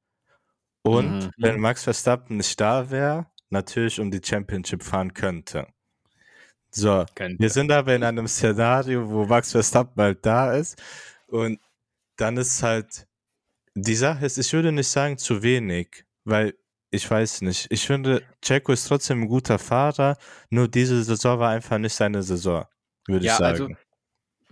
und 0.81 1.25
mhm. 1.25 1.31
wenn 1.37 1.59
Max 1.59 1.83
Verstappen 1.83 2.37
nicht 2.37 2.59
da 2.59 2.89
wäre, 2.89 3.27
natürlich 3.49 3.99
um 3.99 4.11
die 4.11 4.21
Championship 4.23 4.83
fahren 4.83 5.13
könnte. 5.13 5.67
So, 6.71 7.05
könnte. 7.15 7.41
wir 7.41 7.49
sind 7.49 7.71
aber 7.71 7.95
in 7.95 8.03
einem 8.03 8.27
Szenario, 8.27 9.09
wo 9.09 9.25
Max 9.25 9.51
Verstappen 9.51 10.01
halt 10.01 10.25
da 10.25 10.53
ist 10.53 10.81
und 11.27 11.59
dann 12.17 12.37
ist 12.37 12.63
halt, 12.63 13.07
die 13.75 13.95
Sache 13.95 14.25
ist, 14.25 14.37
ich 14.37 14.51
würde 14.53 14.71
nicht 14.71 14.87
sagen 14.87 15.17
zu 15.17 15.43
wenig, 15.43 16.05
weil 16.23 16.55
ich 16.91 17.09
weiß 17.09 17.41
nicht. 17.41 17.67
Ich 17.71 17.85
finde, 17.85 18.23
Checo 18.41 18.71
ist 18.71 18.87
trotzdem 18.87 19.23
ein 19.23 19.27
guter 19.27 19.59
Fahrer, 19.59 20.17
nur 20.49 20.67
diese 20.67 21.03
Saison 21.03 21.39
war 21.39 21.51
einfach 21.51 21.77
nicht 21.77 21.93
seine 21.93 22.23
Saison, 22.23 22.65
würde 23.07 23.25
ja, 23.25 23.33
ich 23.33 23.37
sagen. 23.37 23.61
Also, 23.61 23.75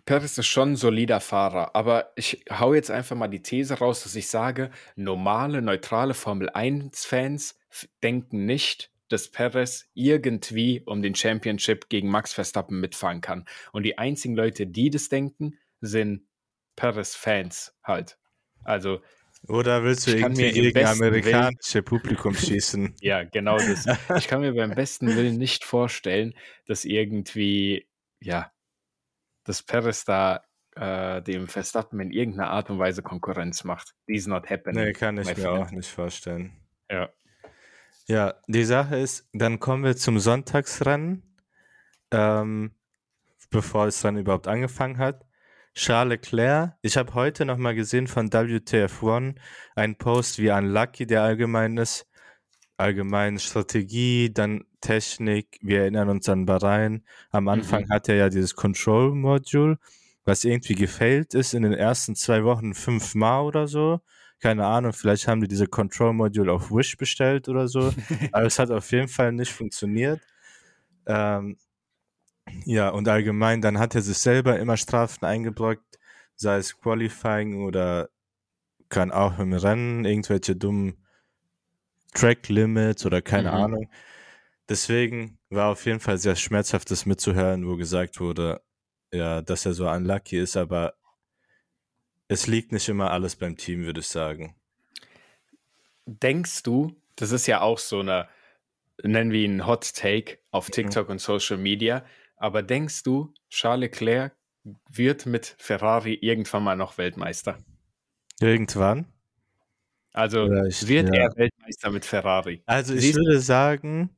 Perez 0.05 0.37
ist 0.37 0.47
schon 0.47 0.73
ein 0.73 0.75
solider 0.75 1.21
Fahrer, 1.21 1.75
aber 1.75 2.11
ich 2.17 2.43
hau 2.49 2.73
jetzt 2.73 2.91
einfach 2.91 3.15
mal 3.15 3.29
die 3.29 3.41
These 3.41 3.75
raus, 3.75 4.03
dass 4.03 4.15
ich 4.15 4.27
sage, 4.27 4.69
normale, 4.95 5.61
neutrale 5.61 6.13
Formel 6.13 6.49
1-Fans 6.49 7.57
denken 8.03 8.45
nicht, 8.45 8.91
dass 9.07 9.31
Perez 9.31 9.85
irgendwie 9.93 10.81
um 10.85 11.01
den 11.01 11.15
Championship 11.15 11.87
gegen 11.87 12.09
Max 12.09 12.33
Verstappen 12.33 12.81
mitfahren 12.81 13.21
kann. 13.21 13.45
Und 13.71 13.83
die 13.83 13.97
einzigen 13.97 14.35
Leute, 14.35 14.67
die 14.67 14.89
das 14.89 15.07
denken, 15.07 15.57
sind 15.79 16.27
Perez-Fans 16.75 17.75
halt. 17.83 18.17
Also. 18.63 19.01
Oder 19.47 19.83
willst 19.83 20.07
du 20.07 20.15
irgendwie 20.15 20.51
gegen 20.51 20.85
amerikanische 20.85 21.75
Willen, 21.75 21.85
Publikum 21.85 22.33
schießen? 22.33 22.95
ja, 23.01 23.23
genau 23.23 23.57
das. 23.57 23.85
Ich 24.17 24.27
kann 24.27 24.41
mir 24.41 24.53
beim 24.53 24.71
besten 24.71 25.07
Willen 25.15 25.37
nicht 25.37 25.65
vorstellen, 25.65 26.33
dass 26.65 26.85
irgendwie, 26.85 27.87
ja, 28.21 28.51
dass 29.43 29.63
Perez 29.63 30.05
da 30.05 30.43
äh, 30.75 31.21
dem 31.21 31.47
Verstappen 31.47 31.99
in 31.99 32.11
irgendeiner 32.11 32.49
Art 32.49 32.69
und 32.69 32.79
Weise 32.79 33.03
Konkurrenz 33.03 33.63
macht. 33.63 33.93
These 34.07 34.29
not 34.29 34.49
happening. 34.49 34.85
Nee, 34.85 34.93
kann 34.93 35.17
ich 35.17 35.27
mir 35.27 35.35
friend. 35.35 35.47
auch 35.47 35.71
nicht 35.71 35.89
vorstellen. 35.89 36.53
Ja. 36.89 37.09
Ja, 38.07 38.33
die 38.47 38.65
Sache 38.65 38.97
ist, 38.97 39.29
dann 39.33 39.59
kommen 39.59 39.83
wir 39.83 39.95
zum 39.95 40.19
Sonntagsrennen, 40.19 41.37
ähm, 42.11 42.75
bevor 43.49 43.87
es 43.87 44.01
dann 44.01 44.17
überhaupt 44.17 44.47
angefangen 44.47 44.97
hat. 44.97 45.25
Charles 45.75 46.09
Leclerc, 46.09 46.75
ich 46.83 46.97
habe 46.97 47.15
heute 47.15 47.45
nochmal 47.45 47.73
gesehen 47.73 48.05
von 48.05 48.29
WTF1 48.29 49.35
einen 49.75 49.95
Post, 49.95 50.37
wie 50.37 50.51
unlucky 50.51 51.07
der 51.07 51.23
allgemein 51.23 51.77
ist. 51.77 52.07
Allgemein 52.77 53.39
Strategie, 53.39 54.31
dann 54.31 54.65
Technik. 54.81 55.57
Wir 55.61 55.81
erinnern 55.81 56.09
uns 56.09 56.29
an 56.29 56.45
Bahrain. 56.45 57.03
Am 57.31 57.47
Anfang 57.47 57.85
mhm. 57.85 57.89
hat 57.89 58.07
er 58.07 58.15
ja 58.15 58.29
dieses 58.29 58.55
Control-Module, 58.55 59.79
was 60.25 60.43
irgendwie 60.43 60.75
gefailt 60.75 61.33
ist 61.33 61.55
in 61.55 61.63
den 61.63 61.73
ersten 61.73 62.15
zwei 62.15 62.43
Wochen 62.43 62.75
fünfmal 62.75 63.43
oder 63.43 63.67
so. 63.67 64.01
Keine 64.39 64.65
Ahnung, 64.65 64.93
vielleicht 64.93 65.27
haben 65.27 65.41
die 65.41 65.47
diese 65.47 65.67
Control-Module 65.67 66.51
auf 66.51 66.69
Wish 66.71 66.97
bestellt 66.97 67.49
oder 67.49 67.67
so. 67.67 67.91
Aber 68.31 68.45
es 68.45 68.59
hat 68.59 68.69
auf 68.69 68.91
jeden 68.91 69.07
Fall 69.07 69.31
nicht 69.31 69.51
funktioniert. 69.51 70.21
Ähm, 71.07 71.57
ja, 72.65 72.89
und 72.89 73.07
allgemein, 73.07 73.61
dann 73.61 73.79
hat 73.79 73.95
er 73.95 74.01
sich 74.01 74.17
selber 74.17 74.59
immer 74.59 74.77
Strafen 74.77 75.25
eingebrockt, 75.25 75.99
sei 76.35 76.57
es 76.57 76.79
Qualifying 76.79 77.63
oder 77.63 78.09
kann 78.89 79.11
auch 79.11 79.39
im 79.39 79.53
Rennen 79.53 80.05
irgendwelche 80.05 80.55
dummen 80.55 81.03
Track 82.13 82.47
Limits 82.49 83.05
oder 83.05 83.21
keine 83.21 83.49
mhm. 83.49 83.55
Ahnung. 83.55 83.89
Deswegen 84.69 85.39
war 85.49 85.71
auf 85.71 85.85
jeden 85.85 85.99
Fall 85.99 86.17
sehr 86.17 86.35
schmerzhaft, 86.35 86.89
das 86.91 87.05
mitzuhören, 87.05 87.67
wo 87.67 87.75
gesagt 87.75 88.19
wurde, 88.19 88.61
ja, 89.11 89.41
dass 89.41 89.65
er 89.65 89.73
so 89.73 89.89
unlucky 89.89 90.37
ist, 90.37 90.55
aber 90.55 90.93
es 92.27 92.47
liegt 92.47 92.71
nicht 92.71 92.87
immer 92.89 93.11
alles 93.11 93.35
beim 93.35 93.57
Team, 93.57 93.85
würde 93.85 93.99
ich 93.99 94.07
sagen. 94.07 94.55
Denkst 96.05 96.63
du, 96.63 96.95
das 97.15 97.31
ist 97.31 97.47
ja 97.47 97.61
auch 97.61 97.77
so 97.77 97.99
eine, 97.99 98.27
nennen 99.03 99.31
wir 99.31 99.41
ihn 99.41 99.67
Hot 99.67 99.93
Take 99.95 100.39
auf 100.51 100.67
mhm. 100.69 100.71
TikTok 100.73 101.07
mhm. 101.07 101.11
und 101.13 101.21
Social 101.21 101.57
Media, 101.57 102.05
aber 102.43 102.61
denkst 102.61 103.03
du, 103.03 103.33
Charles 103.49 103.79
Leclerc 103.79 104.35
wird 104.89 105.25
mit 105.25 105.55
Ferrari 105.59 106.15
irgendwann 106.15 106.63
mal 106.63 106.75
noch 106.75 106.97
Weltmeister? 106.97 107.57
Irgendwann? 108.41 109.05
Also 110.11 110.47
Vielleicht, 110.47 110.87
wird 110.89 111.15
ja. 111.15 111.21
er 111.21 111.37
Weltmeister 111.37 111.89
mit 111.89 112.03
Ferrari? 112.03 112.61
Also 112.65 112.95
ich 112.95 113.01
Siehst 113.01 113.15
würde 113.15 113.39
sagen. 113.39 114.13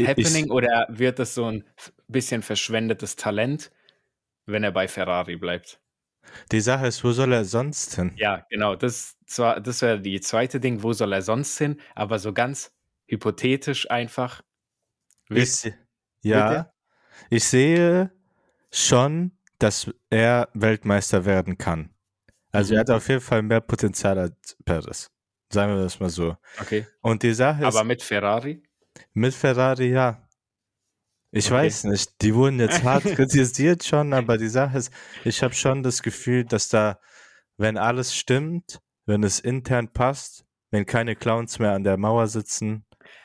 Happening 0.00 0.46
ich, 0.46 0.50
oder 0.50 0.86
wird 0.88 1.18
es 1.18 1.34
so 1.34 1.44
ein 1.44 1.64
bisschen 2.06 2.40
verschwendetes 2.40 3.16
Talent, 3.16 3.70
wenn 4.46 4.64
er 4.64 4.72
bei 4.72 4.88
Ferrari 4.88 5.36
bleibt? 5.36 5.78
Die 6.50 6.62
Sache 6.62 6.86
ist, 6.86 7.04
wo 7.04 7.12
soll 7.12 7.34
er 7.34 7.44
sonst 7.44 7.96
hin? 7.96 8.12
Ja, 8.16 8.46
genau. 8.48 8.76
Das, 8.76 9.18
das 9.26 9.82
wäre 9.82 10.00
die 10.00 10.20
zweite 10.22 10.58
Ding, 10.58 10.82
wo 10.82 10.94
soll 10.94 11.12
er 11.12 11.22
sonst 11.22 11.58
hin? 11.58 11.78
Aber 11.94 12.18
so 12.18 12.32
ganz 12.32 12.72
hypothetisch 13.06 13.90
einfach. 13.90 14.42
Wird, 15.28 15.66
ich, 15.66 15.74
ja. 16.22 16.50
Wird 16.50 16.66
ich 17.30 17.44
sehe 17.44 18.10
schon, 18.70 19.32
dass 19.58 19.90
er 20.10 20.48
Weltmeister 20.54 21.24
werden 21.24 21.58
kann. 21.58 21.90
Also 22.52 22.72
mhm. 22.72 22.76
er 22.76 22.80
hat 22.80 22.90
auf 22.90 23.08
jeden 23.08 23.20
Fall 23.20 23.42
mehr 23.42 23.60
Potenzial 23.60 24.18
als 24.18 24.56
Perez. 24.64 25.10
Sagen 25.52 25.74
wir 25.74 25.82
das 25.82 25.98
mal 25.98 26.10
so. 26.10 26.36
Okay. 26.60 26.86
Und 27.00 27.22
die 27.22 27.32
Sache 27.32 27.62
ist. 27.62 27.74
Aber 27.74 27.84
mit 27.84 28.02
Ferrari? 28.02 28.62
Mit 29.14 29.34
Ferrari, 29.34 29.90
ja. 29.90 30.28
Ich 31.30 31.46
okay. 31.46 31.54
weiß 31.54 31.84
nicht. 31.84 32.20
Die 32.22 32.34
wurden 32.34 32.60
jetzt 32.60 32.82
hart 32.82 33.04
kritisiert 33.14 33.84
schon, 33.84 34.12
aber 34.12 34.38
die 34.38 34.48
Sache 34.48 34.78
ist, 34.78 34.92
ich 35.24 35.42
habe 35.42 35.54
schon 35.54 35.82
das 35.82 36.02
Gefühl, 36.02 36.44
dass 36.44 36.68
da, 36.68 36.98
wenn 37.56 37.76
alles 37.76 38.14
stimmt, 38.14 38.80
wenn 39.06 39.22
es 39.22 39.40
intern 39.40 39.92
passt, 39.92 40.44
wenn 40.70 40.86
keine 40.86 41.16
Clowns 41.16 41.58
mehr 41.58 41.72
an 41.72 41.84
der 41.84 41.96
Mauer 41.96 42.26
sitzen, 42.26 42.84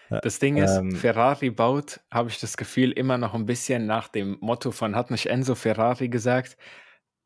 das 0.09 0.39
Ding 0.39 0.57
ist, 0.57 0.77
ähm, 0.77 0.95
Ferrari 0.95 1.49
baut, 1.49 1.99
habe 2.11 2.29
ich 2.29 2.39
das 2.39 2.57
Gefühl, 2.57 2.91
immer 2.91 3.17
noch 3.17 3.33
ein 3.33 3.45
bisschen 3.45 3.85
nach 3.85 4.07
dem 4.07 4.37
Motto 4.41 4.71
von, 4.71 4.95
hat 4.95 5.11
nicht 5.11 5.27
Enzo 5.27 5.55
Ferrari 5.55 6.09
gesagt, 6.09 6.57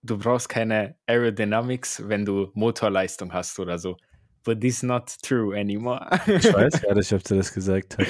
du 0.04 0.18
brauchst 0.18 0.50
keine 0.50 0.96
Aerodynamics, 1.08 2.08
wenn 2.08 2.26
du 2.26 2.52
Motorleistung 2.54 3.34
hast 3.34 3.60
oder 3.60 3.78
so. 3.78 3.98
But 4.44 4.62
this 4.62 4.78
is 4.78 4.84
not 4.84 5.12
true 5.22 5.60
anymore. 5.60 6.08
ich 6.26 6.54
weiß 6.54 6.82
gar 6.84 6.96
nicht, 6.96 7.12
ob 7.12 7.24
du 7.24 7.36
das 7.36 7.54
gesagt 7.54 7.98
hast. 7.98 8.08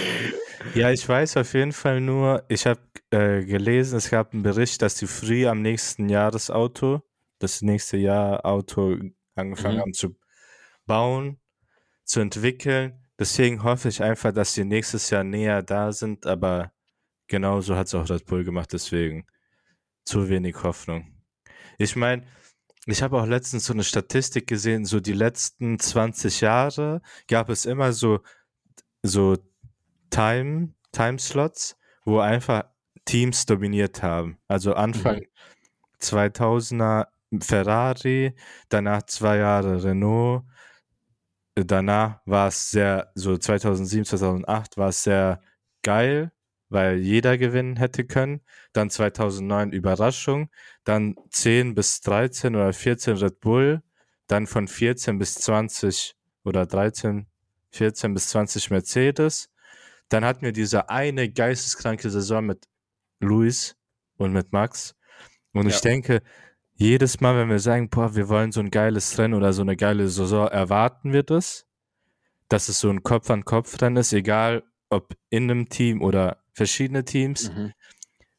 Ja, 0.75 0.91
ich 0.91 1.07
weiß 1.07 1.37
auf 1.37 1.53
jeden 1.53 1.71
Fall 1.71 1.99
nur, 1.99 2.43
ich 2.47 2.67
habe 2.67 2.81
äh, 3.09 3.43
gelesen, 3.43 3.97
es 3.97 4.09
gab 4.09 4.33
einen 4.33 4.43
Bericht, 4.43 4.81
dass 4.81 4.95
die 4.95 5.07
früh 5.07 5.47
am 5.47 5.61
nächsten 5.61 6.09
Jahr 6.09 6.29
das 6.29 6.51
Auto, 6.51 7.01
das 7.39 7.61
nächste 7.61 7.97
Jahr 7.97 8.45
Auto 8.45 8.97
angefangen 9.35 9.77
mhm. 9.77 9.81
haben 9.81 9.93
zu 9.93 10.15
bauen, 10.85 11.39
zu 12.03 12.19
entwickeln 12.19 13.06
Deswegen 13.19 13.63
hoffe 13.63 13.89
ich 13.89 14.01
einfach, 14.01 14.31
dass 14.31 14.53
sie 14.53 14.63
nächstes 14.63 15.09
Jahr 15.09 15.23
näher 15.23 15.63
da 15.63 15.91
sind, 15.91 16.25
aber 16.25 16.71
genauso 17.27 17.75
hat 17.75 17.87
es 17.87 17.95
auch 17.95 18.09
Red 18.09 18.25
Bull 18.25 18.43
gemacht, 18.43 18.71
deswegen 18.73 19.25
zu 20.05 20.29
wenig 20.29 20.63
Hoffnung. 20.63 21.13
Ich 21.77 21.95
meine, 21.95 22.23
ich 22.85 23.01
habe 23.01 23.19
auch 23.19 23.25
letztens 23.25 23.65
so 23.65 23.73
eine 23.73 23.83
Statistik 23.83 24.47
gesehen, 24.47 24.85
so 24.85 24.99
die 24.99 25.13
letzten 25.13 25.77
20 25.77 26.41
Jahre 26.41 27.01
gab 27.27 27.49
es 27.49 27.65
immer 27.65 27.91
so, 27.91 28.21
so 29.03 29.37
Time, 30.09 30.73
Timeslots, 30.93 31.77
wo 32.05 32.19
einfach 32.19 32.63
Teams 33.03 33.45
dominiert 33.45 34.01
haben. 34.03 34.37
Also 34.47 34.73
Anfang 34.73 35.17
mhm. 35.17 35.25
2000er 36.01 37.07
Ferrari, 37.41 38.33
danach 38.69 39.03
zwei 39.03 39.37
Jahre 39.37 39.83
Renault, 39.83 40.43
danach 41.65 42.21
war 42.25 42.49
es 42.49 42.71
sehr, 42.71 43.11
so 43.15 43.37
2007, 43.37 44.05
2008 44.05 44.77
war 44.77 44.89
es 44.89 45.03
sehr 45.03 45.41
geil, 45.81 46.31
weil 46.69 46.97
jeder 46.97 47.37
gewinnen 47.37 47.77
hätte 47.77 48.05
können. 48.05 48.41
Dann 48.73 48.89
2009 48.89 49.71
Überraschung. 49.71 50.49
Dann 50.83 51.15
10 51.31 51.75
bis 51.75 52.01
13 52.01 52.55
oder 52.55 52.73
14 52.73 53.17
Red 53.17 53.39
Bull. 53.39 53.81
Dann 54.27 54.47
von 54.47 54.67
14 54.67 55.17
bis 55.17 55.35
20 55.35 56.15
oder 56.43 56.65
13, 56.65 57.27
14 57.71 58.13
bis 58.13 58.27
20 58.29 58.69
Mercedes. 58.69 59.49
Dann 60.09 60.25
hatten 60.25 60.43
wir 60.43 60.51
diese 60.51 60.89
eine 60.89 61.29
geisteskranke 61.31 62.09
Saison 62.09 62.45
mit 62.45 62.67
Luis 63.19 63.75
und 64.17 64.33
mit 64.33 64.51
Max. 64.51 64.95
Und 65.53 65.67
ja. 65.67 65.75
ich 65.75 65.81
denke, 65.81 66.21
jedes 66.77 67.19
Mal, 67.19 67.35
wenn 67.37 67.49
wir 67.49 67.59
sagen, 67.59 67.89
boah, 67.89 68.15
wir 68.15 68.29
wollen 68.29 68.51
so 68.51 68.59
ein 68.59 68.71
geiles 68.71 69.17
Rennen 69.17 69.33
oder 69.33 69.51
so 69.53 69.61
eine 69.63 69.75
geile 69.75 70.07
Saison, 70.07 70.47
erwarten 70.47 71.11
wir 71.11 71.23
das, 71.23 71.65
dass 72.49 72.69
es 72.69 72.79
so 72.79 72.89
ein 72.89 73.03
Kopf-an-Kopf-Rennen 73.03 73.97
ist, 73.97 74.13
egal 74.13 74.63
ob 74.89 75.15
in 75.29 75.49
einem 75.49 75.69
Team 75.69 76.01
oder 76.01 76.37
verschiedene 76.53 77.03
Teams. 77.03 77.51
Mhm. 77.51 77.73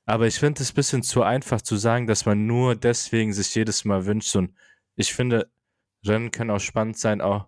Aber 0.07 0.26
ich 0.26 0.38
finde 0.38 0.62
es 0.62 0.71
ein 0.73 0.75
bisschen 0.75 1.02
zu 1.02 1.23
einfach 1.23 1.61
zu 1.61 1.76
sagen, 1.76 2.07
dass 2.07 2.25
man 2.25 2.47
nur 2.47 2.75
deswegen 2.76 3.33
sich 3.33 3.54
jedes 3.54 3.85
Mal 3.85 4.07
wünscht, 4.07 4.30
so 4.30 4.40
ein 4.42 4.57
ich 4.97 5.12
finde, 5.14 5.49
Rennen 6.04 6.30
können 6.33 6.50
auch 6.50 6.59
spannend 6.61 6.99
sein, 6.99 7.21
auch 7.21 7.47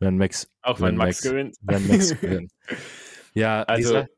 wenn 0.00 0.18
Max, 0.18 0.50
Auch 0.62 0.80
wenn, 0.80 0.96
Max, 0.96 1.22
gewinnt. 1.22 1.56
Wenn 1.62 1.86
Max 1.86 2.08
gewinnt. 2.20 2.52
Ja, 3.34 3.62
Also- 3.62 3.88
dieser, 3.94 4.08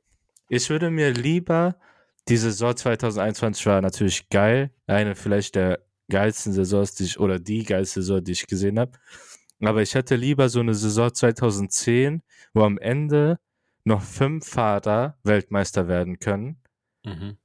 ich 0.48 0.70
würde 0.70 0.90
mir 0.90 1.10
lieber, 1.12 1.76
die 2.28 2.36
Saison 2.36 2.74
2021 2.74 3.66
war 3.66 3.80
natürlich 3.82 4.28
geil, 4.28 4.70
eine 4.86 5.14
vielleicht 5.14 5.54
der 5.56 5.80
geilsten 6.10 6.52
Saisons, 6.52 6.94
die 6.94 7.04
ich, 7.04 7.18
oder 7.20 7.38
die 7.38 7.64
geilste 7.64 8.02
Saison, 8.02 8.22
die 8.22 8.32
ich 8.32 8.46
gesehen 8.46 8.78
habe. 8.78 8.92
Aber 9.60 9.82
ich 9.82 9.94
hätte 9.94 10.16
lieber 10.16 10.48
so 10.48 10.60
eine 10.60 10.74
Saison 10.74 11.12
2010, 11.14 12.22
wo 12.52 12.62
am 12.64 12.78
Ende 12.78 13.38
noch 13.84 14.02
fünf 14.02 14.46
Fahrer 14.48 15.18
Weltmeister 15.22 15.88
werden 15.88 16.18
können, 16.18 16.60
Mhm. 17.04 17.36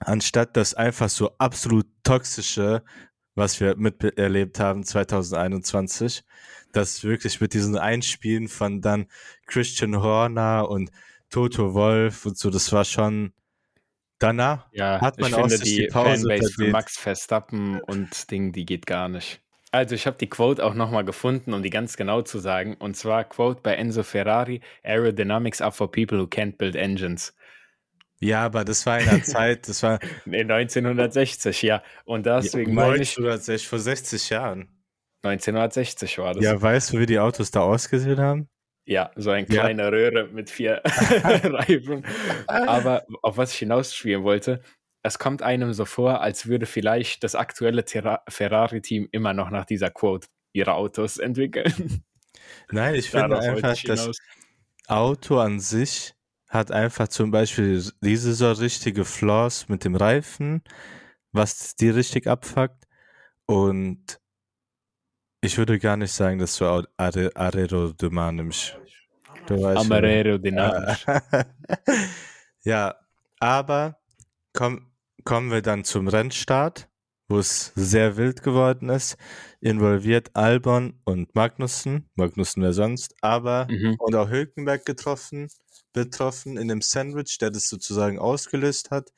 anstatt 0.00 0.56
das 0.56 0.74
einfach 0.74 1.08
so 1.10 1.32
absolut 1.38 1.86
toxische, 2.02 2.82
was 3.34 3.60
wir 3.60 3.76
miterlebt 3.76 4.58
haben 4.60 4.84
2021, 4.84 6.24
das 6.72 7.04
wirklich 7.04 7.40
mit 7.40 7.54
diesen 7.54 7.76
Einspielen 7.76 8.48
von 8.48 8.80
dann 8.80 9.06
Christian 9.46 9.96
Horner 10.02 10.68
und 10.70 10.90
Toto 11.30 11.74
Wolf 11.74 12.26
und 12.26 12.38
so, 12.38 12.50
das 12.50 12.72
war 12.72 12.84
schon 12.84 13.32
danach. 14.18 14.66
Ja, 14.72 15.00
Hat 15.00 15.18
man 15.18 15.30
ich 15.30 15.36
auch 15.36 15.48
finde, 15.48 15.64
die, 15.64 15.86
Pause 15.86 16.20
Fanbase 16.20 16.48
für 16.48 16.54
verdient. 16.54 16.72
Max 16.72 16.98
Verstappen 16.98 17.80
und 17.80 18.30
Ding, 18.30 18.52
die 18.52 18.64
geht 18.64 18.86
gar 18.86 19.08
nicht. 19.08 19.40
Also 19.72 19.94
ich 19.94 20.06
habe 20.06 20.16
die 20.16 20.28
Quote 20.28 20.64
auch 20.64 20.74
nochmal 20.74 21.04
gefunden, 21.04 21.52
um 21.52 21.62
die 21.62 21.70
ganz 21.70 21.96
genau 21.96 22.22
zu 22.22 22.38
sagen. 22.38 22.76
Und 22.78 22.96
zwar 22.96 23.24
Quote 23.24 23.60
bei 23.62 23.74
Enzo 23.74 24.02
Ferrari, 24.02 24.60
Aerodynamics 24.82 25.60
are 25.60 25.72
for 25.72 25.90
people 25.90 26.18
who 26.18 26.24
can't 26.24 26.56
build 26.56 26.76
engines. 26.76 27.34
Ja, 28.20 28.44
aber 28.44 28.64
das 28.64 28.86
war 28.86 28.98
in 29.00 29.06
der 29.06 29.22
Zeit, 29.22 29.68
das 29.68 29.82
war 29.82 29.98
In 30.24 30.50
1960, 30.50 31.62
ja. 31.62 31.82
Und 32.04 32.26
deswegen 32.26 32.74
meine 32.74 33.02
ich, 33.02 33.18
1960, 33.18 33.68
vor 33.68 33.78
60 33.78 34.30
Jahren. 34.30 34.68
1960 35.22 36.18
war 36.18 36.34
das. 36.34 36.44
Ja, 36.44 36.60
weißt 36.60 36.92
du, 36.92 36.98
wie 36.98 37.06
die 37.06 37.18
Autos 37.18 37.50
da 37.50 37.60
ausgesehen 37.60 38.20
haben? 38.20 38.48
Ja, 38.86 39.10
so 39.16 39.30
eine 39.30 39.46
Ja. 39.48 39.62
kleine 39.62 39.90
Röhre 39.90 40.28
mit 40.28 40.48
vier 40.48 40.80
Reifen. 40.84 42.04
Aber 42.46 43.04
auf 43.22 43.36
was 43.36 43.52
ich 43.52 43.58
hinausspielen 43.58 44.22
wollte, 44.22 44.62
es 45.02 45.18
kommt 45.18 45.42
einem 45.42 45.72
so 45.72 45.84
vor, 45.84 46.20
als 46.20 46.46
würde 46.46 46.66
vielleicht 46.66 47.24
das 47.24 47.34
aktuelle 47.34 47.84
Ferrari-Team 48.28 49.08
immer 49.12 49.34
noch 49.34 49.50
nach 49.50 49.64
dieser 49.64 49.90
Quote 49.90 50.28
ihre 50.52 50.74
Autos 50.74 51.18
entwickeln. 51.18 52.04
Nein, 52.70 52.94
ich 52.94 53.10
finde 53.10 53.28
Darauf 53.30 53.46
wollte 53.46 53.68
einfach, 53.68 53.72
ich 53.72 53.84
das. 53.84 54.18
Auto 54.88 55.38
an 55.38 55.58
sich 55.60 56.14
hat 56.48 56.70
einfach 56.70 57.08
zum 57.08 57.32
Beispiel 57.32 57.84
diese 58.00 58.34
so 58.34 58.52
richtige 58.52 59.04
Flaws 59.04 59.68
mit 59.68 59.84
dem 59.84 59.96
Reifen, 59.96 60.62
was 61.32 61.74
die 61.74 61.90
richtig 61.90 62.28
abfuckt. 62.28 62.84
Und 63.46 64.20
ich 65.46 65.56
würde 65.58 65.78
gar 65.78 65.96
nicht 65.96 66.12
sagen, 66.12 66.38
dass 66.38 66.60
aer- 66.60 67.30
aerodynamisch. 67.34 68.76
Du 69.46 69.62
weißt. 69.62 69.90
Aerodynamisch. 69.92 71.06
ja, 72.64 72.94
aber 73.38 73.98
komm, 74.52 74.90
kommen 75.24 75.50
wir 75.50 75.62
dann 75.62 75.84
zum 75.84 76.08
Rennstart, 76.08 76.88
wo 77.28 77.38
es 77.38 77.72
sehr 77.76 78.16
wild 78.16 78.42
geworden 78.42 78.88
ist. 78.88 79.16
Involviert 79.60 80.30
Albon 80.34 81.00
und 81.04 81.34
Magnussen, 81.34 82.10
Magnussen 82.16 82.62
wer 82.62 82.72
sonst, 82.72 83.14
aber 83.20 83.66
Mhm. 83.70 83.96
und 83.98 84.14
auch 84.16 84.28
Hülkenberg 84.30 84.84
getroffen, 84.84 85.48
betroffen 85.92 86.56
in 86.56 86.68
dem 86.68 86.82
Sandwich, 86.82 87.38
der 87.40 87.50
das 87.50 87.68
sozusagen 87.68 88.18
ausgelöst 88.18 88.90
hat. 88.90 89.10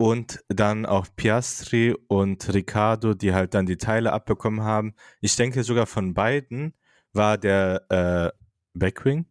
Und 0.00 0.42
dann 0.48 0.86
auch 0.86 1.08
Piastri 1.14 1.94
und 2.08 2.54
Riccardo, 2.54 3.12
die 3.12 3.34
halt 3.34 3.52
dann 3.52 3.66
die 3.66 3.76
Teile 3.76 4.14
abbekommen 4.14 4.62
haben. 4.62 4.94
Ich 5.20 5.36
denke 5.36 5.62
sogar 5.62 5.84
von 5.84 6.14
beiden 6.14 6.74
war 7.12 7.36
der 7.36 7.84
äh, 7.90 8.30
Backwing. 8.72 9.26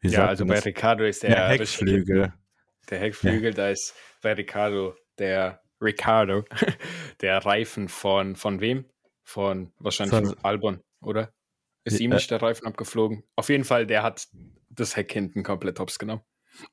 Wie 0.00 0.08
Ja, 0.08 0.26
also 0.26 0.46
bei 0.46 0.54
das? 0.54 0.64
Ricardo 0.64 1.04
ist 1.04 1.22
der, 1.22 1.34
der 1.34 1.48
Heckflügel. 1.48 2.32
Der 2.88 2.98
Heckflügel, 2.98 3.52
da 3.52 3.68
ist 3.68 3.94
bei 4.22 4.32
Ricardo 4.32 4.94
der 5.18 5.60
Ricardo, 5.82 6.44
der 7.20 7.44
Reifen 7.44 7.88
von, 7.90 8.36
von 8.36 8.62
wem? 8.62 8.86
Von 9.22 9.74
wahrscheinlich 9.78 10.30
Von- 10.30 10.44
Albon, 10.44 10.80
oder? 11.02 11.30
Ist 11.84 12.00
Ja, 12.00 12.04
ihm 12.06 12.12
äh, 12.12 12.14
nicht 12.14 12.30
der 12.30 12.40
Reifen 12.40 12.66
abgeflogen? 12.66 13.22
Auf 13.36 13.50
jeden 13.50 13.64
Fall, 13.64 13.86
der 13.86 14.02
hat 14.02 14.28
das 14.70 14.96
Heck 14.96 15.12
hinten 15.12 15.42
komplett 15.42 15.78
hops 15.78 15.98
genommen. 15.98 16.22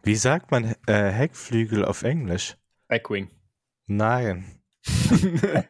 Wie 0.02 0.16
sagt 0.16 0.52
man 0.52 0.76
äh, 0.88 1.12
Heckflügel 1.12 1.84
auf 1.84 2.04
Englisch? 2.04 2.56
Backwing. 2.88 3.30
Nein. 3.88 4.62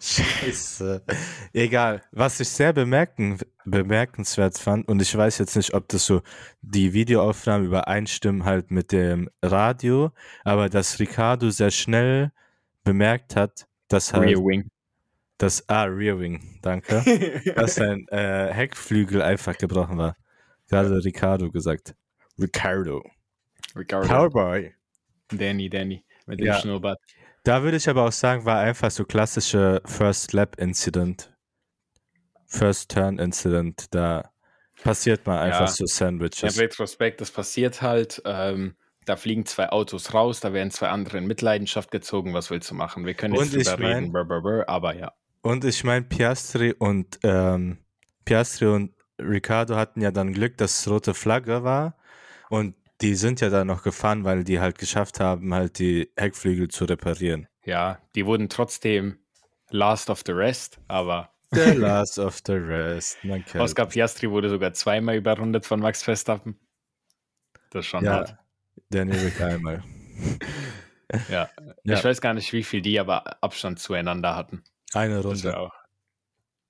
Scheiße. 0.00 1.04
Egal. 1.52 2.02
Was 2.12 2.40
ich 2.40 2.48
sehr 2.48 2.72
bemerken, 2.72 3.38
bemerkenswert 3.64 4.58
fand, 4.58 4.88
und 4.88 5.02
ich 5.02 5.14
weiß 5.14 5.38
jetzt 5.38 5.56
nicht, 5.56 5.74
ob 5.74 5.88
das 5.88 6.06
so 6.06 6.22
die 6.62 6.92
Videoaufnahmen 6.92 7.66
übereinstimmen 7.66 8.44
halt 8.44 8.70
mit 8.70 8.92
dem 8.92 9.28
Radio, 9.42 10.10
aber 10.44 10.68
dass 10.68 10.98
Ricardo 10.98 11.50
sehr 11.50 11.70
schnell 11.70 12.32
bemerkt 12.84 13.36
hat, 13.36 13.66
dass 13.88 14.12
halt 14.14 14.28
Rear 14.28 14.40
Wing. 14.40 14.70
das 15.38 15.68
ah, 15.68 15.84
Rear 15.84 16.18
Wing, 16.18 16.58
danke, 16.62 17.02
dass 17.56 17.74
sein 17.74 18.06
äh, 18.08 18.52
Heckflügel 18.52 19.20
einfach 19.20 19.58
gebrochen 19.58 19.98
war. 19.98 20.16
Gerade 20.68 21.04
Ricardo 21.04 21.50
gesagt. 21.50 21.94
Ricardo. 22.40 23.02
Ricardo. 23.74 24.08
Cowboy. 24.08 24.72
Danny, 25.28 25.68
Danny. 25.68 26.04
Mit 26.26 26.40
dem 26.40 26.46
Ja. 26.46 26.58
Schnurrbart. 26.60 26.98
Da 27.44 27.62
würde 27.62 27.76
ich 27.76 27.88
aber 27.88 28.04
auch 28.04 28.12
sagen, 28.12 28.44
war 28.44 28.58
einfach 28.60 28.90
so 28.90 29.04
klassische 29.04 29.80
First 29.84 30.32
Lap 30.32 30.58
Incident. 30.58 31.32
First 32.46 32.90
Turn 32.90 33.18
Incident. 33.18 33.86
Da 33.94 34.30
passiert 34.82 35.26
mal 35.26 35.40
einfach 35.40 35.60
Ja. 35.60 35.66
so 35.68 35.84
Im 35.84 35.88
Sandwiches. 35.88 36.58
Retrospekt, 36.58 37.20
das 37.20 37.30
passiert 37.30 37.82
halt. 37.82 38.22
Ähm, 38.24 38.76
da 39.04 39.16
fliegen 39.16 39.46
zwei 39.46 39.68
Autos 39.70 40.14
raus, 40.14 40.40
da 40.40 40.52
werden 40.52 40.70
zwei 40.72 40.88
andere 40.88 41.18
in 41.18 41.26
Mitleidenschaft 41.26 41.90
gezogen. 41.92 42.34
Was 42.34 42.50
willst 42.50 42.70
du 42.70 42.74
machen? 42.74 43.06
Wir 43.06 43.14
können 43.14 43.36
Und 43.36 43.52
jetzt 43.52 43.54
drüber 43.54 43.72
ich 43.74 43.78
mein- 43.78 43.96
reden, 43.98 44.12
brr, 44.12 44.24
brr, 44.24 44.42
brr, 44.42 44.68
aber 44.68 44.96
ja. 44.96 45.12
Und 45.42 45.64
ich 45.64 45.84
meine, 45.84 46.04
Piastri 46.04 46.72
und 46.72 47.20
ähm, 47.22 47.78
Piastri 48.24 48.66
und 48.66 48.92
Ricardo 49.20 49.76
hatten 49.76 50.00
ja 50.00 50.10
dann 50.10 50.32
Glück, 50.32 50.56
dass 50.58 50.80
es 50.80 50.90
rote 50.90 51.14
Flagge 51.14 51.62
war. 51.62 51.96
Und 52.50 52.74
die 53.00 53.14
sind 53.14 53.40
ja 53.40 53.50
dann 53.50 53.66
noch 53.66 53.82
gefahren, 53.82 54.24
weil 54.24 54.44
die 54.44 54.60
halt 54.60 54.78
geschafft 54.78 55.20
haben, 55.20 55.52
halt 55.54 55.78
die 55.78 56.10
Heckflügel 56.16 56.68
zu 56.68 56.84
reparieren. 56.84 57.46
Ja, 57.64 57.98
die 58.14 58.24
wurden 58.26 58.48
trotzdem 58.48 59.18
last 59.70 60.08
of 60.10 60.22
the 60.26 60.32
rest, 60.32 60.78
aber 60.88 61.32
The 61.52 61.60
last 61.72 62.18
of 62.18 62.40
the 62.46 62.54
rest. 62.54 63.22
Man 63.24 63.44
kennt. 63.44 63.62
Oscar 63.62 63.86
Piastri 63.86 64.30
wurde 64.30 64.48
sogar 64.48 64.72
zweimal 64.72 65.16
überrundet 65.16 65.64
von 65.66 65.80
Max 65.80 66.02
Verstappen. 66.02 66.58
Das 67.70 67.84
ist 67.84 67.86
schon 67.90 68.04
Ja, 68.04 68.12
hart. 68.14 68.36
Danny 68.90 69.12
Rick 69.16 69.40
einmal. 69.40 69.82
Ja. 71.28 71.48
Ja. 71.84 71.94
Ich 71.98 72.04
weiß 72.04 72.20
gar 72.20 72.34
nicht, 72.34 72.52
wie 72.52 72.62
viel 72.64 72.82
die 72.82 72.98
aber 72.98 73.42
Abstand 73.42 73.78
zueinander 73.78 74.34
hatten. 74.34 74.64
Eine 74.92 75.20
Runde. 75.22 75.56
auch. 75.56 75.72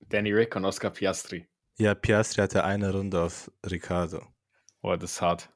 Danny 0.09 0.31
Rick 0.31 0.55
und 0.55 0.65
Oscar 0.65 0.91
Piastri. 0.91 1.47
Ja, 1.79 1.93
Piastri 1.95 2.41
hatte 2.41 2.63
eine 2.63 2.91
Runde 2.93 3.21
auf 3.21 3.51
Ricardo. 3.69 4.25
Oh, 4.81 4.95
das 4.95 5.11
ist 5.13 5.21
hart. 5.21 5.49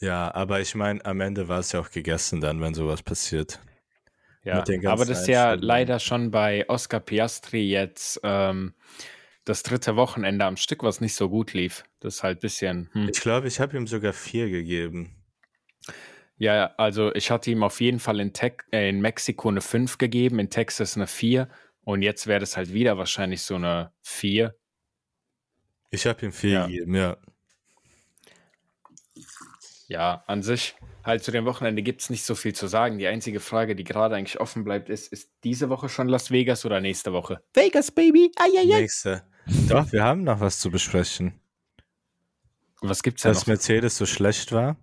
Ja, 0.00 0.32
aber 0.34 0.60
ich 0.60 0.74
meine, 0.74 1.04
am 1.04 1.20
Ende 1.20 1.48
war 1.48 1.58
es 1.58 1.72
ja 1.72 1.80
auch 1.80 1.90
gegessen 1.90 2.40
dann, 2.40 2.60
wenn 2.60 2.74
sowas 2.74 3.02
passiert. 3.02 3.60
Ja, 4.44 4.64
aber 4.86 5.04
das 5.04 5.22
ist 5.22 5.28
ja 5.28 5.54
leider 5.54 5.98
schon 5.98 6.30
bei 6.30 6.66
Oscar 6.68 7.00
Piastri 7.00 7.68
jetzt 7.68 8.20
ähm, 8.22 8.74
das 9.44 9.62
dritte 9.62 9.96
Wochenende 9.96 10.44
am 10.44 10.56
Stück, 10.56 10.82
was 10.82 11.00
nicht 11.00 11.14
so 11.14 11.28
gut 11.28 11.52
lief. 11.52 11.84
Das 12.00 12.16
ist 12.16 12.22
halt 12.22 12.38
ein 12.38 12.40
bisschen. 12.40 12.90
Hm. 12.92 13.08
Ich 13.08 13.20
glaube, 13.20 13.48
ich 13.48 13.60
habe 13.60 13.76
ihm 13.76 13.86
sogar 13.86 14.12
vier 14.12 14.48
gegeben. 14.48 15.16
Ja, 16.38 16.72
also 16.76 17.12
ich 17.14 17.30
hatte 17.30 17.50
ihm 17.50 17.64
auf 17.64 17.80
jeden 17.80 17.98
Fall 17.98 18.20
in, 18.20 18.32
Tex 18.32 18.64
äh, 18.72 18.88
in 18.88 19.00
Mexiko 19.00 19.48
eine 19.48 19.60
5 19.60 19.98
gegeben, 19.98 20.38
in 20.38 20.50
Texas 20.50 20.96
eine 20.96 21.08
4 21.08 21.48
und 21.82 22.02
jetzt 22.02 22.26
wäre 22.28 22.38
das 22.40 22.56
halt 22.56 22.72
wieder 22.72 22.96
wahrscheinlich 22.96 23.42
so 23.42 23.56
eine 23.56 23.92
4. 24.02 24.54
Ich 25.90 26.06
habe 26.06 26.24
ihm 26.24 26.32
vier 26.32 26.50
Ja. 26.50 26.66
gegeben, 26.66 26.94
ja. 26.94 27.16
Ja, 29.90 30.22
an 30.26 30.42
sich, 30.42 30.76
halt 31.02 31.24
zu 31.24 31.30
dem 31.30 31.46
Wochenende 31.46 31.82
gibt 31.82 32.02
es 32.02 32.10
nicht 32.10 32.22
so 32.24 32.34
viel 32.34 32.54
zu 32.54 32.66
sagen. 32.66 32.98
Die 32.98 33.06
einzige 33.06 33.40
Frage, 33.40 33.74
die 33.74 33.84
gerade 33.84 34.14
eigentlich 34.16 34.38
offen 34.38 34.62
bleibt, 34.62 34.90
ist, 34.90 35.10
ist 35.10 35.32
diese 35.44 35.70
Woche 35.70 35.88
schon 35.88 36.08
Las 36.08 36.30
Vegas 36.30 36.66
oder 36.66 36.80
nächste 36.82 37.14
Woche? 37.14 37.42
Vegas, 37.54 37.90
Baby! 37.90 38.30
Eieiei. 38.36 38.80
Nächste. 38.80 39.26
Doch, 39.68 39.90
wir 39.92 40.04
haben 40.04 40.24
noch 40.24 40.40
was 40.40 40.60
zu 40.60 40.70
besprechen. 40.70 41.40
Was 42.82 43.02
gibt's 43.02 43.22
da 43.22 43.30
Dass 43.30 43.40
noch? 43.40 43.46
Mercedes 43.48 43.96
so 43.96 44.04
schlecht 44.06 44.52
war 44.52 44.76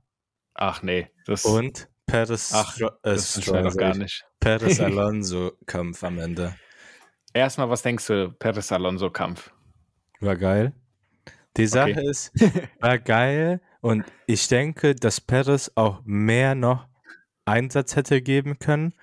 Ach 0.56 0.82
nee, 0.82 1.08
das, 1.28 1.46
und 1.46 1.88
Perez, 2.08 2.52
Ach, 2.54 2.76
Stro- 2.76 2.88
äh, 3.04 3.14
das 3.14 3.34
doch 3.36 3.44
sag 3.44 3.78
gar 3.78 3.92
ich. 3.92 3.98
nicht. 3.98 4.26
Perez 4.40 4.80
Alonso 4.80 5.52
Kampf 5.66 6.04
am 6.04 6.18
Ende. 6.18 6.56
Erstmal, 7.34 7.70
was 7.70 7.82
denkst 7.82 8.08
du, 8.08 8.32
Perez-Alonso-Kampf? 8.32 9.52
War 10.22 10.38
geil. 10.38 10.72
Die 11.58 11.68
Sache 11.68 11.92
Okay. 11.92 12.10
ist, 12.10 12.32
war 12.80 12.98
geil 12.98 13.62
und 13.86 14.04
ich 14.26 14.48
denke, 14.48 14.96
dass 14.96 15.22
Perez 15.22 15.72
auch 15.76 16.02
mehr 16.06 16.56
noch 16.56 16.88
Einsatz 17.46 17.96
hätte 17.96 18.20
geben 18.22 18.58
können. 18.58 18.96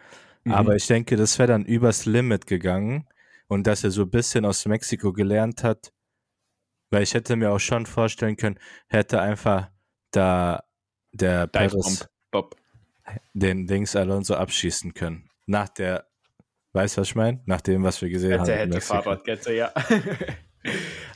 Mhm. 0.42 0.52
Aber 0.52 0.74
ich 0.74 0.88
denke, 0.88 1.14
das 1.16 1.38
wäre 1.38 1.46
dann 1.52 1.64
übers 1.64 2.04
Limit 2.04 2.48
gegangen. 2.48 3.06
und 3.52 3.66
dass 3.66 3.84
er 3.84 3.90
so 3.90 4.02
ein 4.02 4.10
bisschen 4.10 4.44
aus 4.46 4.64
Mexiko 4.64 5.12
gelernt 5.12 5.62
hat. 5.62 5.92
Weil 6.90 7.02
ich 7.02 7.14
hätte 7.14 7.36
mir 7.36 7.52
auch 7.52 7.58
schon 7.58 7.86
vorstellen 7.86 8.36
können, 8.36 8.58
hätte 8.88 9.20
einfach 9.20 9.70
da 10.10 10.64
der 11.12 11.46
Perez 11.46 12.08
den 13.34 13.66
Dings 13.66 13.94
Alonso 13.94 14.34
abschießen 14.34 14.94
können. 14.94 15.28
Nach 15.46 15.68
der, 15.68 16.06
weißt 16.72 16.96
du, 16.96 17.00
was 17.02 17.08
ich 17.08 17.14
meine? 17.14 17.42
Nach 17.44 17.60
dem, 17.60 17.82
was 17.82 18.00
wir 18.00 18.08
gesehen 18.08 18.40
haben. 18.40 18.50
Hätte. 18.50 18.80
Fahrradkette, 18.80 19.54
ja. 19.54 19.72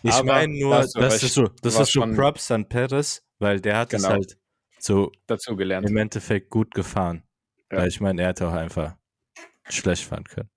Ich 0.03 0.23
meine 0.23 0.53
nur, 0.53 0.75
da 0.75 0.81
das 0.81 0.97
recht, 0.97 1.23
ist 1.23 1.35
so, 1.35 1.49
das 1.63 1.79
ist 1.79 1.93
so 1.93 2.01
Props 2.01 2.51
an 2.51 2.69
Perez, 2.69 3.23
weil 3.39 3.61
der 3.61 3.79
hat 3.79 3.93
es 3.93 4.03
Genau. 4.03 4.15
halt 4.15 4.39
so 4.79 5.13
dazu 5.27 5.57
gelernt. 5.57 5.89
im 5.89 5.97
Endeffekt 5.97 6.51
gut 6.51 6.73
gefahren. 6.75 7.23
Ja. 7.71 7.79
Weil 7.79 7.89
ich 7.89 8.01
meine, 8.01 8.23
er 8.23 8.29
hätte 8.29 8.47
auch 8.49 8.53
einfach 8.53 8.95
schlecht 9.69 10.05
fahren 10.05 10.25
können. 10.25 10.51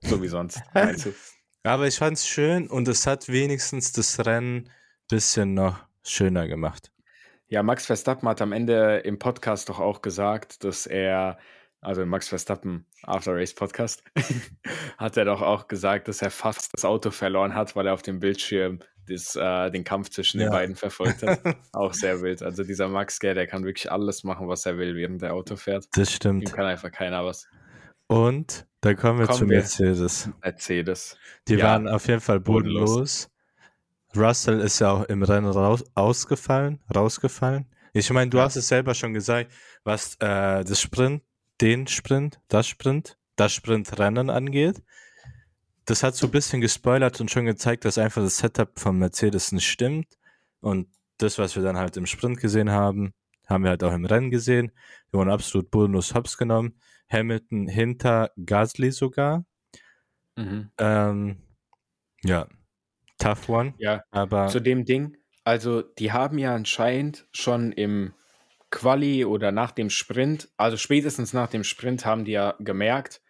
So 0.00 0.22
wie 0.22 0.28
sonst? 0.28 0.60
Aber 1.62 1.86
ich 1.86 1.96
fand 1.96 2.16
es 2.16 2.26
schön 2.28 2.68
und 2.68 2.86
es 2.88 3.06
hat 3.06 3.28
wenigstens 3.28 3.92
das 3.92 4.24
Rennen 4.24 4.70
bisschen 5.08 5.54
noch 5.54 5.78
schöner 6.04 6.46
gemacht. 6.48 6.92
Ja, 7.48 7.62
Max 7.62 7.86
Verstappen 7.86 8.28
hat 8.28 8.40
am 8.40 8.52
Ende 8.52 8.98
im 8.98 9.18
Podcast 9.18 9.68
doch 9.68 9.78
auch 9.80 10.02
gesagt, 10.02 10.64
dass 10.64 10.86
er, 10.86 11.38
also 11.80 12.04
Max 12.06 12.28
Verstappen 12.28 12.86
After 13.02 13.34
Race 13.34 13.54
Podcast, 13.54 14.02
hat 14.98 15.16
er 15.16 15.24
doch 15.26 15.42
auch 15.42 15.68
gesagt, 15.68 16.08
dass 16.08 16.22
er 16.22 16.30
fast 16.30 16.72
das 16.72 16.84
Auto 16.84 17.10
verloren 17.10 17.54
hat, 17.54 17.76
weil 17.76 17.86
er 17.86 17.94
auf 17.94 18.02
dem 18.02 18.18
Bildschirm 18.20 18.80
das, 19.08 19.36
äh, 19.36 19.70
den 19.70 19.84
Kampf 19.84 20.10
zwischen 20.10 20.40
Ja. 20.40 20.46
den 20.46 20.52
beiden 20.52 20.76
verfolgt 20.76 21.22
hat. 21.22 21.40
auch 21.72 21.94
sehr 21.94 22.20
wild. 22.22 22.42
Also 22.42 22.64
dieser 22.64 22.88
Max, 22.88 23.18
gell, 23.20 23.34
der 23.34 23.46
kann 23.46 23.64
wirklich 23.64 23.90
alles 23.90 24.24
machen, 24.24 24.48
was 24.48 24.66
er 24.66 24.78
will, 24.78 24.94
während 24.94 25.22
er 25.22 25.34
Auto 25.34 25.56
fährt. 25.56 25.86
Das 25.92 26.10
Ihm 26.10 26.14
stimmt. 26.14 26.52
kann 26.52 26.66
einfach 26.66 26.90
keiner 26.90 27.24
was. 27.24 27.46
Und 28.08 28.66
da 28.82 28.94
kommen 28.94 29.18
wir 29.18 29.26
Kommen 29.26 29.38
zu 29.38 29.48
wir- 29.48 29.58
Mercedes. 29.58 30.30
Mercedes. 30.42 31.16
Die 31.48 31.54
Ja, 31.54 31.64
waren 31.64 31.88
auf 31.88 32.06
jeden 32.06 32.20
Fall 32.20 32.40
bodenlos. 32.40 32.90
bodenlos. 32.90 33.30
Russell 34.16 34.60
ist 34.60 34.78
ja 34.78 34.92
auch 34.92 35.04
im 35.04 35.22
Rennen 35.22 35.50
raus, 35.50 35.84
ausgefallen, 35.94 36.80
rausgefallen. 36.94 37.66
Ich 37.92 38.10
meine, 38.10 38.30
du 38.30 38.38
Ja. 38.38 38.44
hast 38.44 38.56
es 38.56 38.68
selber 38.68 38.94
schon 38.94 39.12
gesagt, 39.12 39.50
was 39.84 40.14
äh, 40.20 40.64
das 40.64 40.80
Sprint, 40.80 41.22
den 41.60 41.86
Sprint, 41.86 42.38
das 42.48 42.66
Sprint, 42.66 43.18
das 43.36 43.52
Sprintrennen 43.52 44.30
angeht. 44.30 44.82
Das 45.86 46.02
hat 46.02 46.16
so 46.16 46.26
ein 46.26 46.32
bisschen 46.32 46.60
gespoilert 46.60 47.20
und 47.20 47.30
schon 47.30 47.46
gezeigt, 47.46 47.84
dass 47.84 47.96
einfach 47.96 48.22
das 48.22 48.38
Setup 48.38 48.78
von 48.78 48.98
Mercedes 48.98 49.52
nicht 49.52 49.68
stimmt. 49.68 50.18
Und 50.60 50.88
das, 51.18 51.38
was 51.38 51.56
wir 51.56 51.62
dann 51.62 51.76
halt 51.76 51.96
im 51.96 52.06
Sprint 52.06 52.40
gesehen 52.40 52.70
haben, 52.70 53.14
haben 53.46 53.62
wir 53.62 53.70
halt 53.70 53.84
auch 53.84 53.92
im 53.92 54.04
Rennen 54.04 54.30
gesehen. 54.30 54.72
Wir 55.10 55.20
wurden 55.20 55.30
absolut 55.30 55.70
bodenlos 55.70 56.14
hops 56.14 56.36
genommen. 56.36 56.78
Hamilton 57.08 57.68
hinter 57.68 58.32
Gasly 58.44 58.90
sogar. 58.90 59.46
Mhm. 60.34 60.70
Ähm, 60.78 61.36
ja, 62.24 62.48
tough 63.18 63.48
one. 63.48 63.74
Ja, 63.78 64.02
Aber 64.10 64.48
zu 64.48 64.60
dem 64.60 64.84
Ding. 64.84 65.16
Also, 65.44 65.82
die 65.82 66.10
haben 66.10 66.38
ja 66.38 66.54
anscheinend 66.54 67.28
schon 67.32 67.70
im 67.70 68.12
Quali 68.70 69.24
oder 69.24 69.52
nach 69.52 69.70
dem 69.70 69.90
Sprint, 69.90 70.48
also 70.56 70.76
spätestens 70.76 71.32
nach 71.32 71.48
dem 71.48 71.62
Sprint, 71.62 72.04
haben 72.04 72.24
die 72.24 72.32
ja 72.32 72.56
gemerkt, 72.58 73.22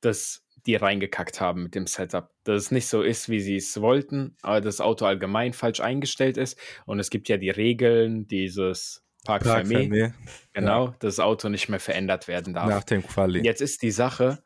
dass 0.00 0.43
die 0.66 0.76
reingekackt 0.76 1.40
haben 1.40 1.64
mit 1.64 1.74
dem 1.74 1.86
Setup. 1.86 2.30
Dass 2.44 2.64
es 2.64 2.70
nicht 2.70 2.86
so 2.86 3.02
ist, 3.02 3.28
wie 3.28 3.40
sie 3.40 3.56
es 3.56 3.80
wollten, 3.80 4.36
aber 4.42 4.60
das 4.60 4.80
Auto 4.80 5.04
allgemein 5.04 5.52
falsch 5.52 5.80
eingestellt 5.80 6.36
ist. 6.36 6.58
Und 6.86 6.98
es 7.00 7.10
gibt 7.10 7.28
ja 7.28 7.36
die 7.36 7.50
Regeln, 7.50 8.26
dieses 8.26 9.04
Park 9.24 9.44
Park 9.44 9.66
Fermé, 9.66 10.12
genau, 10.52 10.88
dass 10.88 11.16
das 11.16 11.20
Auto 11.20 11.48
nicht 11.48 11.68
mehr 11.68 11.80
verändert 11.80 12.28
werden 12.28 12.54
darf. 12.54 12.68
nach 12.68 12.84
dem 12.84 13.06
Quali. 13.06 13.42
Jetzt 13.42 13.62
ist 13.62 13.82
die 13.82 13.90
Sache, 13.90 14.42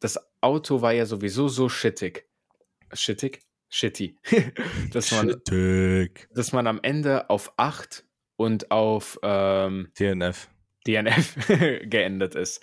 das 0.00 0.18
Auto 0.40 0.80
war 0.80 0.92
ja 0.92 1.06
sowieso 1.06 1.48
so 1.48 1.68
shittig. 1.68 2.28
Shittig? 2.92 3.40
Shitty. 3.68 4.16
dass, 4.92 5.10
man, 5.10 5.30
Shittig. 5.30 6.28
dass 6.32 6.52
man 6.52 6.68
am 6.68 6.78
Ende 6.82 7.28
auf 7.28 7.52
8 7.56 8.04
und 8.36 8.70
auf 8.70 9.18
ähm, 9.22 9.88
DNF. 9.98 10.48
DNF 10.86 11.36
geendet 11.88 12.36
ist. 12.36 12.62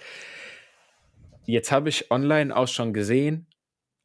Jetzt 1.45 1.71
habe 1.71 1.89
ich 1.89 2.11
online 2.11 2.55
auch 2.55 2.67
schon 2.67 2.93
gesehen, 2.93 3.47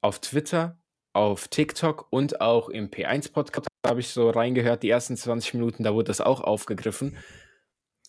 auf 0.00 0.20
Twitter, 0.20 0.78
auf 1.12 1.48
TikTok 1.48 2.06
und 2.10 2.40
auch 2.40 2.68
im 2.68 2.90
P1-Podcast 2.90 3.68
habe 3.86 4.00
ich 4.00 4.08
so 4.08 4.30
reingehört, 4.30 4.82
die 4.82 4.90
ersten 4.90 5.16
20 5.16 5.54
Minuten, 5.54 5.84
da 5.84 5.94
wurde 5.94 6.08
das 6.08 6.20
auch 6.20 6.40
aufgegriffen, 6.40 7.16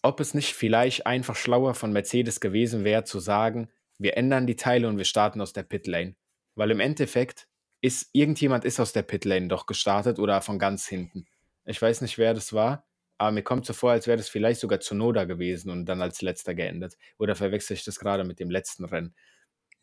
ob 0.01 0.19
es 0.19 0.33
nicht 0.33 0.53
vielleicht 0.53 1.05
einfach 1.05 1.35
schlauer 1.35 1.73
von 1.73 1.91
Mercedes 1.91 2.39
gewesen 2.39 2.83
wäre, 2.83 3.03
zu 3.03 3.19
sagen, 3.19 3.69
wir 3.97 4.15
ändern 4.15 4.47
die 4.47 4.55
Teile 4.55 4.87
und 4.87 4.97
wir 4.97 5.05
starten 5.05 5.41
aus 5.41 5.53
der 5.53 5.63
Pitlane. 5.63 6.15
Weil 6.55 6.71
im 6.71 6.79
Endeffekt 6.79 7.47
ist 7.81 8.09
irgendjemand 8.13 8.65
ist 8.65 8.79
aus 8.79 8.93
der 8.93 9.03
Pitlane 9.03 9.47
doch 9.47 9.65
gestartet 9.65 10.19
oder 10.19 10.41
von 10.41 10.59
ganz 10.59 10.87
hinten. 10.87 11.27
Ich 11.65 11.81
weiß 11.81 12.01
nicht, 12.01 12.17
wer 12.17 12.33
das 12.33 12.53
war, 12.53 12.86
aber 13.17 13.31
mir 13.31 13.43
kommt 13.43 13.65
so 13.65 13.73
vor, 13.73 13.91
als 13.91 14.07
wäre 14.07 14.17
das 14.17 14.29
vielleicht 14.29 14.59
sogar 14.59 14.79
Zunoda 14.79 15.23
gewesen 15.25 15.69
und 15.71 15.85
dann 15.85 16.01
als 16.01 16.21
letzter 16.21 16.53
geendet. 16.55 16.97
Oder 17.17 17.35
verwechsel 17.35 17.75
ich 17.75 17.83
das 17.83 17.99
gerade 17.99 18.23
mit 18.23 18.39
dem 18.39 18.49
letzten 18.49 18.85
Rennen? 18.85 19.15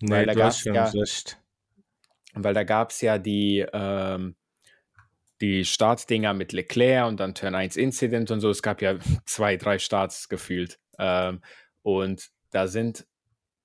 Nee, 0.01 0.11
Weil 0.11 0.27
da 0.27 0.51
schon 0.51 0.75
ja- 0.75 0.85
recht. 0.87 1.41
Weil 2.35 2.55
da 2.55 2.65
gab 2.65 2.91
es 2.91 3.01
ja 3.01 3.19
die, 3.19 3.65
ähm, 3.73 4.37
die 5.41 5.65
Startdinger 5.65 6.35
mit 6.35 6.53
Leclerc 6.53 7.07
und 7.09 7.19
dann 7.21 7.35
Turn 7.35 7.55
1 7.55 7.77
Incident 7.77 8.31
und 8.31 8.41
so. 8.41 8.51
Es 8.51 8.63
gab 8.63 8.83
ja 8.83 8.99
zwei, 9.27 9.57
drei 9.57 9.79
Starts 9.79 10.29
gefühlt. 10.29 10.79
Ähm, 10.99 11.43
und 11.83 12.31
da 12.51 12.67
sind 12.67 13.07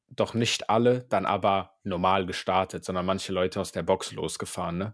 doch 0.10 0.34
nicht 0.34 0.70
alle 0.70 1.04
dann 1.10 1.26
aber 1.26 1.78
normal 1.84 2.26
gestartet, 2.26 2.84
sondern 2.84 3.06
manche 3.06 3.32
Leute 3.32 3.62
aus 3.62 3.72
der 3.72 3.84
Box 3.84 4.12
losgefahren, 4.12 4.78
ne? 4.78 4.94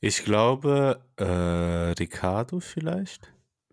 Ich 0.00 0.24
glaube, 0.24 1.04
äh, 1.16 1.24
Ricardo 1.98 2.60
vielleicht? 2.60 3.30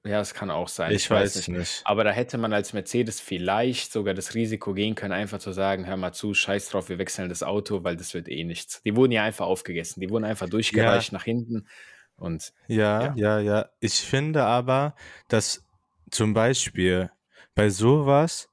Ja, 0.08 0.22
es 0.22 0.34
kann 0.34 0.50
auch 0.50 0.68
sein. 0.68 0.92
Ich, 0.92 1.10
weiß 1.10 1.48
nicht. 1.50 1.82
Aber 1.84 2.04
da 2.04 2.12
hätte 2.12 2.38
man 2.38 2.54
als 2.54 2.74
Mercedes 2.74 3.20
vielleicht 3.20 3.92
sogar 3.92 4.14
das 4.14 4.34
Risiko 4.34 4.74
gehen 4.74 4.96
können, 4.96 5.12
einfach 5.12 5.40
zu 5.40 5.52
sagen, 5.52 5.86
hör 5.86 5.98
mal 5.98 6.14
zu, 6.14 6.34
scheiß 6.34 6.70
drauf, 6.70 6.90
wir 6.90 6.98
wechseln 6.98 7.30
das 7.30 7.44
Auto, 7.44 7.84
weil 7.84 7.98
das 7.98 8.14
wird 8.14 8.30
eh 8.30 8.44
nichts. 8.44 8.82
Die 8.84 8.96
wurden 8.96 9.12
ja 9.12 9.24
einfach 9.24 9.46
aufgegessen, 9.46 10.00
die 10.02 10.10
wurden 10.10 10.24
einfach 10.24 10.50
durchgereicht 10.50 11.12
nach 11.12 11.24
hinten 11.24 11.68
und 12.16 12.54
Ja, 12.68 13.14
ja, 13.16 13.40
ja. 13.40 13.70
Ich 13.80 13.96
finde 13.96 14.44
aber, 14.44 14.96
dass 15.28 15.66
zum 16.10 16.34
Beispiel 16.34 17.12
bei 17.56 17.70
sowas, 17.70 18.50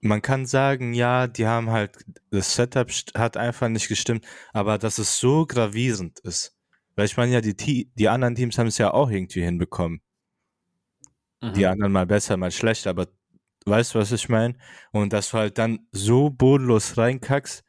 man 0.00 0.22
kann 0.22 0.46
sagen, 0.46 0.94
ja, 0.94 1.26
die 1.26 1.46
haben 1.46 1.70
halt, 1.70 2.04
das 2.30 2.54
Setup 2.56 2.90
hat 3.14 3.36
einfach 3.36 3.68
nicht 3.68 3.88
gestimmt, 3.88 4.26
aber 4.52 4.78
dass 4.78 4.98
es 4.98 5.18
so 5.18 5.46
gravierend 5.46 6.18
ist. 6.20 6.56
Weil 6.94 7.06
ich 7.06 7.16
meine 7.16 7.32
ja, 7.32 7.40
die, 7.40 7.90
die 7.94 8.08
anderen 8.08 8.34
Teams 8.34 8.58
haben 8.58 8.66
es 8.66 8.78
ja 8.78 8.92
auch 8.92 9.10
irgendwie 9.10 9.42
hinbekommen. 9.42 10.02
Mhm. 11.42 11.54
Die 11.54 11.66
anderen 11.66 11.92
mal 11.92 12.06
besser, 12.06 12.36
mal 12.36 12.50
schlechter, 12.50 12.90
aber 12.90 13.08
weißt 13.66 13.94
du, 13.94 13.98
was 13.98 14.12
ich 14.12 14.28
meine? 14.28 14.54
Und 14.92 15.12
dass 15.12 15.30
du 15.30 15.38
halt 15.38 15.58
dann 15.58 15.86
so 15.92 16.30
bodenlos 16.30 16.96
reinkackst, 16.96 17.64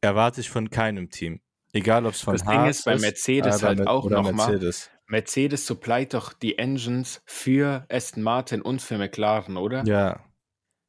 erwarte 0.00 0.40
ich 0.40 0.50
von 0.50 0.68
keinem 0.70 1.10
Team. 1.10 1.40
Egal, 1.72 2.06
ob 2.06 2.14
es 2.14 2.20
von 2.20 2.32
Das 2.34 2.44
Ding 2.44 2.66
ist 2.66 2.84
bei 2.84 2.96
Mercedes 2.98 3.56
aber 3.62 3.68
halt 3.68 3.86
auch 3.86 4.04
oder 4.04 4.16
noch 4.22 4.32
mal- 4.32 4.50
Mercedes. 4.50 4.90
Mercedes 5.08 5.66
supplied 5.66 6.14
doch 6.14 6.32
die 6.32 6.58
Engines 6.58 7.22
für 7.26 7.86
Aston 7.88 8.22
Martin 8.24 8.60
und 8.60 8.82
für 8.82 8.98
McLaren, 8.98 9.56
oder? 9.56 9.84
Ja, 9.86 10.24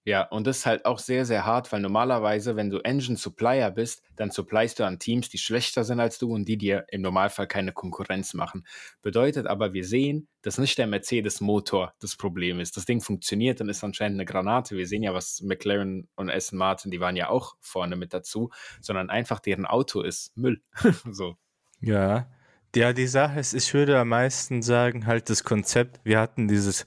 Ja, 0.07 0.21
und 0.21 0.47
das 0.47 0.59
ist 0.59 0.65
halt 0.65 0.85
auch 0.85 0.99
sehr, 0.99 1.25
sehr 1.25 1.45
hart, 1.45 1.69
weil 1.73 1.81
normalerweise, 1.81 2.55
wenn 2.55 2.69
du 2.69 2.77
Engine 2.77 3.17
Supplier 3.17 3.69
bist, 3.71 4.01
dann 4.15 4.31
supplyst 4.31 4.79
du 4.79 4.85
an 4.85 4.99
Teams, 4.99 5.27
die 5.27 5.37
schlechter 5.37 5.83
sind 5.83 5.99
als 5.99 6.17
du 6.17 6.33
und 6.33 6.47
die 6.47 6.57
dir 6.57 6.85
im 6.87 7.01
Normalfall 7.01 7.45
keine 7.45 7.73
Konkurrenz 7.73 8.33
machen. 8.33 8.65
Bedeutet 9.01 9.47
aber, 9.47 9.73
wir 9.73 9.83
sehen, 9.83 10.29
dass 10.43 10.59
nicht 10.59 10.77
der 10.77 10.87
Mercedes-Motor 10.87 11.93
das 11.99 12.15
Problem 12.15 12.61
ist. 12.61 12.77
Das 12.77 12.85
Ding 12.85 13.01
funktioniert 13.01 13.59
und 13.59 13.67
ist 13.67 13.83
anscheinend 13.83 14.15
eine 14.15 14.23
Granate. 14.23 14.77
Wir 14.77 14.87
sehen 14.87 15.03
ja, 15.03 15.13
was 15.13 15.41
McLaren 15.41 16.07
und 16.15 16.31
Aston 16.31 16.57
Martin, 16.57 16.89
die 16.89 17.01
waren 17.01 17.17
ja 17.17 17.27
auch 17.27 17.57
vorne 17.59 17.97
mit 17.97 18.13
dazu, 18.13 18.49
sondern 18.79 19.09
einfach 19.09 19.41
deren 19.41 19.65
Auto 19.65 19.99
ist 20.03 20.37
Müll. 20.37 20.61
so. 21.11 21.35
Ja. 21.81 22.31
Ja, 22.73 22.93
die 22.93 23.07
Sache 23.07 23.41
ist, 23.41 23.53
ich 23.53 23.73
würde 23.73 23.99
am 23.99 24.07
meisten 24.07 24.61
sagen, 24.61 25.05
halt 25.05 25.29
das 25.29 25.43
Konzept, 25.43 25.99
wir 26.05 26.17
hatten 26.17 26.47
dieses, 26.47 26.85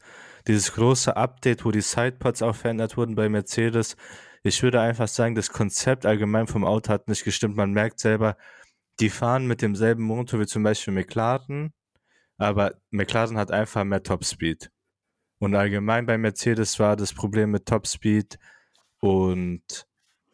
dieses 0.51 0.73
große 0.73 1.17
Update, 1.17 1.65
wo 1.65 1.71
die 1.71 1.81
Sidepods 1.81 2.43
auch 2.43 2.57
verändert 2.57 2.97
wurden 2.97 3.15
bei 3.15 3.29
Mercedes. 3.29 3.97
Ich 4.43 4.63
würde 4.63 4.81
einfach 4.81 5.09
sagen, 5.09 5.35
das 5.35 5.51
Konzept 5.51 6.07
allgemein 6.07 6.47
vom 6.47 6.65
Auto 6.65 6.93
hat 6.93 7.09
nicht 7.09 7.25
gestimmt. 7.25 7.57
Man 7.57 7.73
merkt 7.73 8.01
selber, 8.01 8.37
die 8.99 9.11
fahren 9.11 9.47
mit 9.47 9.63
demselben 9.63 10.03
Motor 10.03 10.41
wie 10.41 10.47
zum 10.47 10.63
Beispiel 10.63 10.93
McLaren, 10.93 11.73
aber 12.37 12.75
McLaren 12.91 13.39
hat 13.39 13.51
einfach 13.51 13.85
mehr 13.85 14.03
Topspeed. 14.03 14.71
Und 15.39 15.55
allgemein 15.55 16.07
bei 16.07 16.19
Mercedes 16.19 16.79
war 16.79 16.97
das 16.97 17.15
Problem 17.15 17.51
mit 17.51 17.67
Topspeed 17.67 18.39
und 19.01 19.87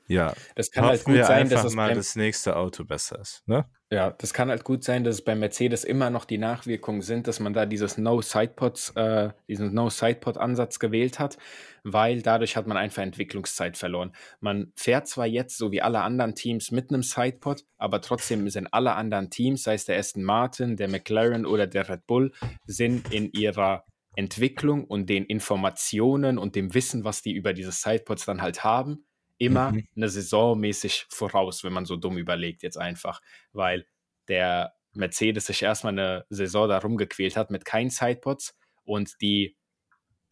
ja, 0.08 0.34
Das 0.54 0.70
kann 0.70 0.84
halt 0.84 1.04
gut 1.04 1.14
wir 1.14 1.24
sein, 1.24 1.48
dass 1.48 1.58
einfach 1.58 1.64
das 1.64 1.74
mal 1.74 1.94
das 1.94 2.16
nächste 2.16 2.56
Auto 2.56 2.84
besser 2.84 3.20
ist, 3.20 3.42
ne? 3.46 3.68
Ja, 3.92 4.10
das 4.10 4.34
kann 4.34 4.50
halt 4.50 4.64
gut 4.64 4.82
sein, 4.82 5.04
dass 5.04 5.14
es 5.16 5.22
bei 5.22 5.36
Mercedes 5.36 5.84
immer 5.84 6.10
noch 6.10 6.24
die 6.24 6.38
Nachwirkungen 6.38 7.02
sind, 7.02 7.28
dass 7.28 7.38
man 7.38 7.52
da 7.52 7.66
dieses 7.66 7.98
No-Sidepod, 7.98 8.92
äh, 8.96 9.30
diesen 9.46 9.72
No-Sidepod-Ansatz 9.74 10.80
gewählt 10.80 11.20
hat, 11.20 11.38
weil 11.84 12.20
dadurch 12.20 12.56
hat 12.56 12.66
man 12.66 12.76
einfach 12.76 13.04
Entwicklungszeit 13.04 13.76
verloren. 13.76 14.12
Man 14.40 14.72
fährt 14.74 15.06
zwar 15.06 15.26
jetzt, 15.26 15.56
so 15.56 15.70
wie 15.70 15.82
alle 15.82 16.00
anderen 16.00 16.34
Teams, 16.34 16.72
mit 16.72 16.90
einem 16.90 17.04
Sidepod, 17.04 17.64
aber 17.78 18.00
trotzdem 18.00 18.48
sind 18.50 18.66
alle 18.72 18.94
anderen 18.94 19.30
Teams, 19.30 19.62
sei 19.62 19.74
es 19.74 19.84
der 19.84 19.98
Aston 19.98 20.24
Martin, 20.24 20.76
der 20.76 20.88
McLaren 20.88 21.46
oder 21.46 21.68
der 21.68 21.88
Red 21.88 22.08
Bull, 22.08 22.32
sind 22.66 23.12
in 23.14 23.30
ihrer 23.30 23.84
Entwicklung 24.16 24.82
und 24.84 25.08
den 25.08 25.24
Informationen 25.26 26.38
und 26.38 26.56
dem 26.56 26.74
Wissen, 26.74 27.04
was 27.04 27.22
die 27.22 27.34
über 27.34 27.52
diese 27.52 27.70
Sidepods 27.70 28.24
dann 28.24 28.42
halt 28.42 28.64
haben, 28.64 29.04
immer 29.38 29.72
mhm. 29.72 29.86
eine 29.96 30.08
Saison 30.08 30.58
mäßig 30.58 31.06
voraus, 31.10 31.64
wenn 31.64 31.72
man 31.72 31.86
so 31.86 31.96
dumm 31.96 32.18
überlegt 32.18 32.62
jetzt 32.62 32.78
einfach, 32.78 33.20
weil 33.52 33.86
der 34.28 34.74
Mercedes 34.92 35.46
sich 35.46 35.62
erstmal 35.62 35.92
eine 35.92 36.26
Saison 36.30 36.68
darum 36.68 36.96
gequält 36.96 37.36
hat 37.36 37.50
mit 37.50 37.64
keinen 37.64 37.90
Sidepods 37.90 38.56
und 38.84 39.20
die 39.20 39.56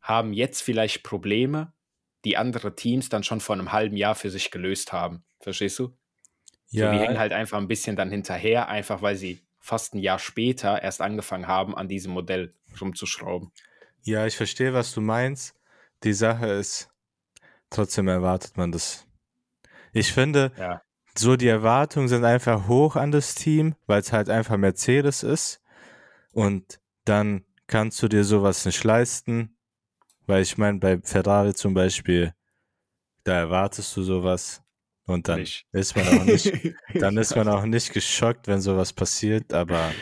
haben 0.00 0.32
jetzt 0.32 0.62
vielleicht 0.62 1.02
Probleme, 1.02 1.72
die 2.24 2.36
andere 2.36 2.74
Teams 2.74 3.08
dann 3.08 3.24
schon 3.24 3.40
vor 3.40 3.54
einem 3.54 3.72
halben 3.72 3.96
Jahr 3.96 4.14
für 4.14 4.30
sich 4.30 4.50
gelöst 4.50 4.92
haben. 4.92 5.24
Verstehst 5.40 5.78
du? 5.78 5.96
Ja. 6.70 6.86
So, 6.86 6.92
die 6.92 7.04
hängen 7.04 7.18
halt 7.18 7.32
einfach 7.32 7.58
ein 7.58 7.68
bisschen 7.68 7.96
dann 7.96 8.10
hinterher, 8.10 8.68
einfach 8.68 9.02
weil 9.02 9.16
sie 9.16 9.40
fast 9.58 9.94
ein 9.94 9.98
Jahr 9.98 10.18
später 10.18 10.82
erst 10.82 11.00
angefangen 11.00 11.46
haben, 11.46 11.74
an 11.74 11.88
diesem 11.88 12.12
Modell 12.12 12.52
rumzuschrauben. 12.80 13.52
Ja, 14.02 14.26
ich 14.26 14.36
verstehe, 14.36 14.74
was 14.74 14.92
du 14.92 15.00
meinst. 15.00 15.54
Die 16.02 16.12
Sache 16.12 16.46
ist, 16.46 16.90
trotzdem 17.74 18.08
erwartet 18.08 18.56
man 18.56 18.72
das. 18.72 19.06
Ich 19.92 20.12
finde, 20.12 20.52
ja. 20.58 20.82
so 21.16 21.36
die 21.36 21.48
Erwartungen 21.48 22.08
sind 22.08 22.24
einfach 22.24 22.68
hoch 22.68 22.96
an 22.96 23.10
das 23.10 23.34
Team, 23.34 23.74
weil 23.86 24.00
es 24.00 24.12
halt 24.12 24.28
einfach 24.28 24.56
Mercedes 24.56 25.22
ist. 25.22 25.62
Und 26.32 26.80
dann 27.04 27.44
kannst 27.66 28.02
du 28.02 28.08
dir 28.08 28.24
sowas 28.24 28.64
nicht 28.64 28.82
leisten. 28.84 29.56
Weil 30.26 30.42
ich 30.42 30.56
meine, 30.56 30.78
bei 30.78 31.00
Ferrari 31.02 31.54
zum 31.54 31.74
Beispiel, 31.74 32.32
da 33.24 33.38
erwartest 33.38 33.96
du 33.96 34.02
sowas. 34.02 34.62
Und 35.06 35.28
dann 35.28 35.40
nicht. 35.40 35.66
ist 35.72 35.94
man 35.96 36.08
auch 36.08 36.24
nicht, 36.24 36.50
dann 36.94 37.16
ist 37.18 37.36
man 37.36 37.46
auch 37.48 37.66
nicht 37.66 37.92
geschockt, 37.92 38.48
wenn 38.48 38.62
sowas 38.62 38.92
passiert, 38.92 39.52
aber 39.52 39.92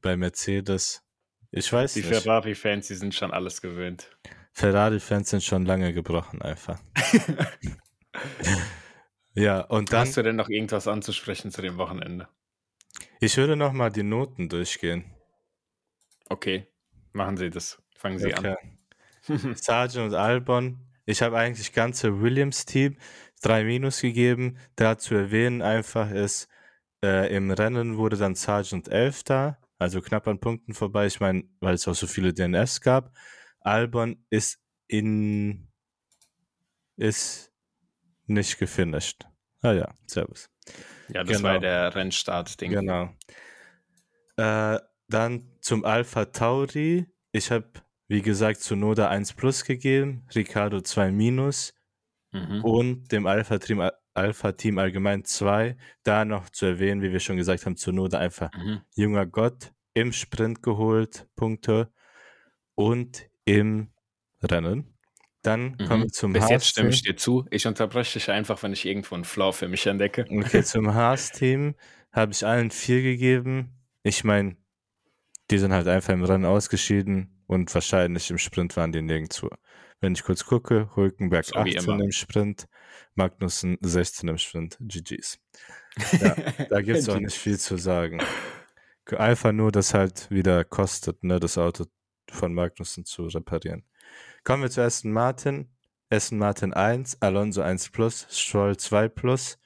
bei 0.00 0.16
Mercedes, 0.16 1.02
ich 1.50 1.72
weiß 1.72 1.94
die 1.94 2.00
nicht. 2.00 2.10
Die 2.10 2.14
Ferrari-Fans, 2.14 2.86
die 2.86 2.94
sind 2.94 3.14
schon 3.14 3.32
alles 3.32 3.60
gewöhnt. 3.60 4.16
Ferrari-Fans 4.60 5.30
sind 5.30 5.42
schon 5.42 5.64
lange 5.64 5.94
gebrochen, 5.94 6.42
einfach. 6.42 6.78
ja, 9.34 9.62
und 9.62 9.90
dann. 9.90 10.00
Hast 10.00 10.18
du 10.18 10.22
denn 10.22 10.36
noch 10.36 10.50
irgendwas 10.50 10.86
anzusprechen 10.86 11.50
zu 11.50 11.62
dem 11.62 11.78
Wochenende? 11.78 12.28
Ich 13.20 13.38
würde 13.38 13.56
noch 13.56 13.72
mal 13.72 13.90
die 13.90 14.02
Noten 14.02 14.50
durchgehen. 14.50 15.14
Okay, 16.28 16.66
machen 17.12 17.38
Sie 17.38 17.48
das. 17.48 17.82
Fangen 17.96 18.18
Sie 18.18 18.34
okay. 18.34 18.54
an. 19.28 19.56
Sargent 19.56 20.12
und 20.12 20.14
Albon. 20.14 20.78
Ich 21.06 21.22
habe 21.22 21.38
eigentlich 21.38 21.72
ganze 21.72 22.20
Williams-Team 22.20 22.98
drei 23.40 23.64
Minus 23.64 24.02
gegeben. 24.02 24.58
Da 24.76 24.98
zu 24.98 25.14
erwähnen 25.14 25.62
einfach 25.62 26.10
ist, 26.10 26.48
äh, 27.02 27.34
im 27.34 27.50
Rennen 27.50 27.96
wurde 27.96 28.18
dann 28.18 28.34
Sargent 28.34 28.88
11 28.88 29.24
da, 29.24 29.58
also 29.78 30.02
knapp 30.02 30.28
an 30.28 30.38
Punkten 30.38 30.74
vorbei. 30.74 31.06
Ich 31.06 31.18
meine, 31.18 31.44
weil 31.60 31.76
es 31.76 31.88
auch 31.88 31.94
so 31.94 32.06
viele 32.06 32.34
DNS 32.34 32.82
gab. 32.82 33.10
Albon 33.60 34.24
ist 34.30 34.58
in 34.86 35.68
ist 36.96 37.52
nicht 38.26 38.58
gefinisht. 38.58 39.26
Ah 39.62 39.72
ja, 39.72 39.94
servus. 40.06 40.50
Ja, 41.08 41.24
das 41.24 41.38
genau. 41.38 41.48
war 41.48 41.58
der 41.58 41.94
Rennstart-Ding. 41.94 42.72
Genau. 42.72 43.14
Äh, 44.36 44.78
dann 45.08 45.50
zum 45.60 45.84
Alpha 45.84 46.26
Tauri. 46.26 47.06
Ich 47.32 47.50
habe, 47.50 47.68
wie 48.08 48.22
gesagt, 48.22 48.60
zu 48.60 48.76
Noda 48.76 49.08
1 49.08 49.34
Plus 49.34 49.64
gegeben, 49.64 50.26
Ricardo 50.34 50.80
2 50.80 51.10
Minus 51.10 51.74
mhm. 52.32 52.64
und 52.64 53.12
dem 53.12 53.26
Alpha 53.26 53.58
Team, 53.58 53.82
Alpha 54.14 54.52
Team 54.52 54.78
allgemein 54.78 55.24
2. 55.24 55.76
Da 56.04 56.24
noch 56.24 56.50
zu 56.50 56.66
erwähnen, 56.66 57.02
wie 57.02 57.12
wir 57.12 57.20
schon 57.20 57.36
gesagt 57.36 57.66
haben, 57.66 57.76
zu 57.76 57.92
Noda 57.92 58.18
einfach 58.18 58.50
mhm. 58.54 58.82
junger 58.94 59.26
Gott 59.26 59.72
im 59.94 60.12
Sprint 60.12 60.62
geholt, 60.62 61.26
Punkte. 61.34 61.92
Und 62.74 63.29
im 63.58 63.88
Rennen. 64.42 64.94
Dann 65.42 65.76
mhm. 65.78 65.86
kommen 65.86 66.02
wir 66.04 66.12
zum 66.12 66.32
Bis 66.32 66.42
Haas 66.42 66.50
jetzt 66.50 66.66
stimme 66.68 66.90
ich 66.90 67.02
dir 67.02 67.16
zu. 67.16 67.46
Ich 67.50 67.66
unterbreche 67.66 68.18
dich 68.18 68.30
einfach, 68.30 68.62
wenn 68.62 68.72
ich 68.72 68.86
irgendwo 68.86 69.14
einen 69.14 69.24
Flaw 69.24 69.52
für 69.52 69.68
mich 69.68 69.86
entdecke. 69.86 70.26
Okay, 70.28 70.62
zum 70.62 70.94
Haas-Team 70.94 71.74
habe 72.12 72.32
ich 72.32 72.46
allen 72.46 72.70
vier 72.70 73.02
gegeben. 73.02 73.70
Ich 74.02 74.24
meine, 74.24 74.56
die 75.50 75.58
sind 75.58 75.72
halt 75.72 75.88
einfach 75.88 76.12
im 76.12 76.24
Rennen 76.24 76.44
ausgeschieden 76.44 77.42
und 77.46 77.74
wahrscheinlich 77.74 78.30
im 78.30 78.38
Sprint 78.38 78.76
waren 78.76 78.92
die 78.92 79.02
nirgendwo. 79.02 79.48
Wenn 80.00 80.14
ich 80.14 80.22
kurz 80.22 80.44
gucke, 80.44 80.90
Hulkenberg 80.94 81.44
so 81.44 81.56
18 81.56 82.00
im 82.00 82.12
Sprint, 82.12 82.66
Magnussen 83.14 83.76
16 83.80 84.28
im 84.28 84.38
Sprint, 84.38 84.78
GG's. 84.80 85.38
Ja, 86.20 86.34
da 86.70 86.80
gibt 86.80 86.98
es 86.98 87.08
auch 87.08 87.18
nicht 87.18 87.36
viel 87.36 87.58
zu 87.58 87.76
sagen. 87.76 88.22
Einfach 89.16 89.52
nur, 89.52 89.72
dass 89.72 89.92
halt 89.92 90.30
wieder 90.30 90.64
kostet, 90.64 91.24
ne, 91.24 91.40
das 91.40 91.58
Auto 91.58 91.86
von 92.30 92.54
Magnussen 92.54 93.04
zu 93.04 93.26
reparieren. 93.26 93.84
Kommen 94.44 94.62
wir 94.62 94.70
zu 94.70 94.82
Aston 94.82 95.12
Martin. 95.12 95.68
Aston 96.10 96.38
Martin 96.38 96.72
1, 96.72 97.22
Alonso 97.22 97.62
1 97.62 97.90
Plus, 97.90 98.26
Stroll 98.30 98.76
2 98.76 99.08
Plus. 99.08 99.58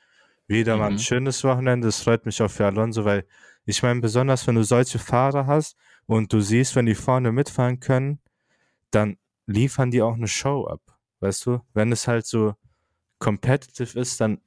Wieder 0.46 0.74
mhm. 0.74 0.80
mal 0.80 0.86
ein 0.88 0.92
mhm. 0.94 0.98
schönes 0.98 1.42
Wochenende. 1.44 1.88
Das 1.88 2.02
freut 2.02 2.26
mich 2.26 2.40
auch 2.42 2.50
für 2.50 2.66
Alonso, 2.66 3.04
weil 3.04 3.26
ich 3.64 3.82
meine, 3.82 4.00
besonders 4.00 4.46
wenn 4.46 4.56
du 4.56 4.62
solche 4.62 4.98
Fahrer 4.98 5.46
hast 5.46 5.76
und 6.06 6.32
du 6.32 6.40
siehst, 6.40 6.76
wenn 6.76 6.86
die 6.86 6.94
vorne 6.94 7.32
mitfahren 7.32 7.80
können, 7.80 8.20
dann 8.90 9.16
liefern 9.46 9.90
die 9.90 10.02
auch 10.02 10.14
eine 10.14 10.28
Show 10.28 10.66
ab. 10.66 10.80
Weißt 11.20 11.46
du? 11.46 11.60
Wenn 11.72 11.92
es 11.92 12.06
halt 12.06 12.26
so 12.26 12.54
competitive 13.18 13.98
ist, 13.98 14.20
dann 14.20 14.40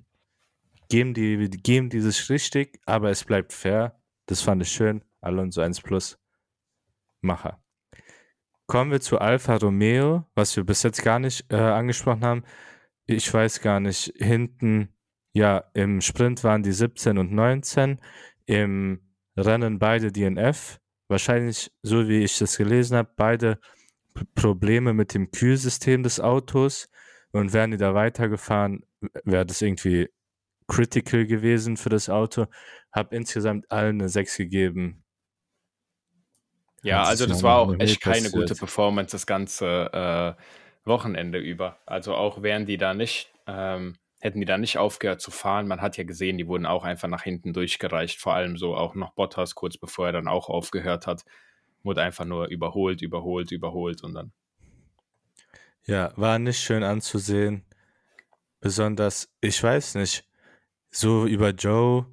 geben 0.89 1.15
die, 1.15 1.49
geben 1.49 1.89
die 1.89 1.99
sich 1.99 2.29
richtig, 2.29 2.79
aber 2.85 3.09
es 3.09 3.23
bleibt 3.23 3.53
fair. 3.53 3.99
Das 4.27 4.41
fand 4.41 4.61
ich 4.61 4.69
schön. 4.69 5.03
Alonso 5.21 5.61
1 5.61 5.81
Plus. 5.81 6.19
Macher. 7.21 7.59
Kommen 8.67 8.91
wir 8.91 8.99
zu 8.99 9.19
Alfa 9.19 9.55
Romeo, 9.55 10.25
was 10.35 10.57
wir 10.57 10.65
bis 10.65 10.83
jetzt 10.83 11.01
gar 11.01 11.19
nicht 11.19 11.45
äh, 11.49 11.55
angesprochen 11.55 12.25
haben. 12.25 12.43
Ich 13.05 13.33
weiß 13.33 13.61
gar 13.61 13.79
nicht, 13.79 14.13
hinten, 14.17 14.89
ja, 15.31 15.63
im 15.73 16.01
Sprint 16.01 16.43
waren 16.43 16.63
die 16.63 16.73
17 16.73 17.17
und 17.17 17.31
19, 17.31 18.01
im 18.45 18.99
Rennen 19.37 19.79
beide 19.79 20.11
DNF. 20.11 20.79
Wahrscheinlich, 21.07 21.71
so 21.81 22.09
wie 22.09 22.25
ich 22.25 22.37
das 22.39 22.57
gelesen 22.57 22.97
habe, 22.97 23.09
beide 23.15 23.59
Probleme 24.35 24.93
mit 24.93 25.13
dem 25.13 25.31
Kühlsystem 25.31 26.03
des 26.03 26.19
Autos. 26.19 26.89
Und 27.31 27.53
wären 27.53 27.71
die 27.71 27.77
da 27.77 27.93
weitergefahren, 27.93 28.83
wäre 29.23 29.45
das 29.45 29.61
irgendwie 29.61 30.09
critical 30.67 31.25
gewesen 31.25 31.77
für 31.77 31.89
das 31.89 32.09
Auto. 32.09 32.47
Habe 32.91 33.15
insgesamt 33.15 33.71
allen 33.71 34.01
eine 34.01 34.09
6 34.09 34.35
gegeben. 34.35 35.05
Ja, 36.83 37.03
also 37.03 37.25
das 37.25 37.43
war 37.43 37.57
auch 37.59 37.73
echt 37.79 38.01
keine 38.01 38.29
gute 38.31 38.55
Performance 38.55 39.11
das 39.11 39.25
ganze 39.25 40.37
äh, 40.37 40.41
Wochenende 40.85 41.39
über. 41.39 41.77
Also 41.85 42.15
auch 42.15 42.41
wären 42.43 42.65
die 42.65 42.77
da 42.77 42.93
nicht, 42.93 43.31
ähm, 43.47 43.95
hätten 44.19 44.39
die 44.39 44.45
da 44.45 44.57
nicht 44.57 44.77
aufgehört 44.77 45.21
zu 45.21 45.31
fahren. 45.31 45.67
Man 45.67 45.81
hat 45.81 45.97
ja 45.97 46.03
gesehen, 46.03 46.37
die 46.37 46.47
wurden 46.47 46.65
auch 46.65 46.83
einfach 46.83 47.07
nach 47.07 47.23
hinten 47.23 47.53
durchgereicht. 47.53 48.19
Vor 48.19 48.33
allem 48.33 48.57
so 48.57 48.75
auch 48.75 48.95
noch 48.95 49.13
Bottas 49.13 49.55
kurz 49.55 49.77
bevor 49.77 50.07
er 50.07 50.13
dann 50.13 50.27
auch 50.27 50.49
aufgehört 50.49 51.07
hat, 51.07 51.25
wurde 51.83 52.01
einfach 52.01 52.25
nur 52.25 52.47
überholt, 52.47 53.01
überholt, 53.01 53.51
überholt 53.51 54.03
und 54.03 54.13
dann. 54.13 54.31
Ja, 55.85 56.11
war 56.15 56.37
nicht 56.39 56.59
schön 56.59 56.83
anzusehen. 56.83 57.63
Besonders, 58.59 59.29
ich 59.39 59.61
weiß 59.61 59.95
nicht, 59.95 60.27
so 60.89 61.25
über 61.25 61.51
Joe 61.51 62.07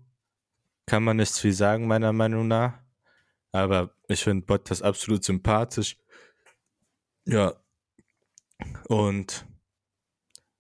kann 0.87 1.03
man 1.03 1.17
nichts 1.17 1.41
viel 1.41 1.53
sagen, 1.53 1.87
meiner 1.87 2.13
Meinung 2.13 2.47
nach. 2.47 2.84
Aber 3.55 3.95
ich 4.09 4.25
finde 4.25 4.45
Bottas 4.45 4.83
absolut 4.83 5.23
sympathisch. 5.23 5.97
Ja. 7.25 7.55
Und 8.89 9.47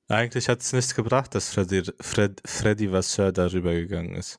eigentlich 0.06 0.48
hat 0.48 0.60
es 0.60 0.72
nichts 0.72 0.94
gebracht, 0.94 1.34
dass 1.34 1.52
Freddy, 1.52 1.82
Fred, 2.00 2.40
Freddy 2.46 2.92
Vasseur 2.92 3.32
darüber 3.32 3.74
gegangen 3.74 4.14
ist. 4.14 4.38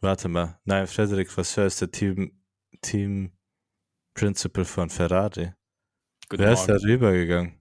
Warte 0.00 0.28
mal. 0.28 0.60
Nein, 0.64 0.86
Frederik 0.86 1.36
Vasseur 1.36 1.66
ist 1.66 1.80
der 1.80 1.90
Team, 1.90 2.40
Team 2.82 3.36
Principal 4.14 4.64
von 4.64 4.88
Ferrari. 4.88 5.52
Guten 6.28 6.40
Wer 6.40 6.52
Morgen. 6.52 6.60
ist 6.60 6.66
darüber 6.66 7.12
gegangen? 7.12 7.60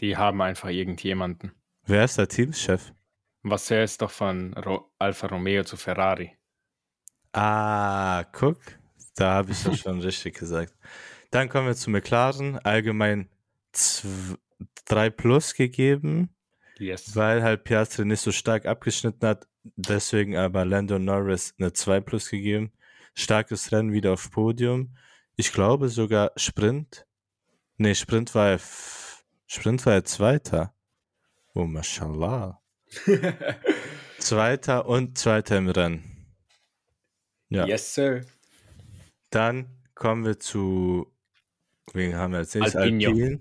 Die 0.00 0.16
haben 0.16 0.40
einfach 0.40 0.70
irgendjemanden. 0.70 1.52
Wer 1.82 2.04
ist 2.04 2.16
der 2.16 2.28
Teamchef? 2.28 2.94
Vasseur 3.42 3.84
ist 3.84 4.00
doch 4.00 4.10
von 4.10 4.54
Ro 4.54 4.90
Alfa 4.98 5.26
Romeo 5.26 5.64
zu 5.64 5.76
Ferrari. 5.76 6.39
Ah, 7.32 8.24
guck, 8.32 8.58
da 9.14 9.34
habe 9.34 9.52
ich 9.52 9.62
das 9.62 9.78
schon 9.78 10.00
richtig 10.00 10.38
gesagt. 10.38 10.74
Dann 11.30 11.48
kommen 11.48 11.68
wir 11.68 11.76
zu 11.76 11.90
McLaren. 11.90 12.58
Allgemein 12.58 13.28
3 14.86 15.10
plus 15.10 15.54
gegeben, 15.54 16.30
yes. 16.78 17.14
weil 17.14 17.42
halt 17.42 17.64
Piastri 17.64 18.04
nicht 18.04 18.20
so 18.20 18.32
stark 18.32 18.66
abgeschnitten 18.66 19.26
hat. 19.26 19.46
deswegen 19.76 20.36
aber 20.36 20.64
Lando 20.64 20.98
Norris 20.98 21.54
eine 21.58 21.72
2 21.72 22.00
plus 22.00 22.30
gegeben. 22.30 22.72
Starkes 23.14 23.70
Rennen 23.72 23.92
wieder 23.92 24.12
auf 24.12 24.30
Podium. 24.30 24.96
Ich 25.36 25.52
glaube 25.52 25.88
sogar 25.88 26.32
Sprint. 26.36 27.06
Nee, 27.76 27.94
Sprint 27.94 28.34
war 28.34 28.50
er, 28.50 28.60
Sprint 29.46 29.86
war 29.86 29.94
er 29.94 30.04
Zweiter. 30.04 30.74
Oh, 31.54 31.64
mashallah. 31.64 32.60
Zweiter 34.18 34.86
und 34.86 35.16
Zweiter 35.18 35.58
im 35.58 35.68
Rennen. 35.68 36.19
Ja. 37.50 37.66
Yes, 37.66 37.94
sir. 37.94 38.22
Dann 39.30 39.66
kommen 39.94 40.24
wir 40.24 40.38
zu, 40.38 41.12
wen 41.92 42.16
haben 42.16 42.32
wir 42.32 42.38
als 42.38 42.54
nächstes? 42.54 42.76
Alpino. 42.76 43.10
Alpine. 43.10 43.40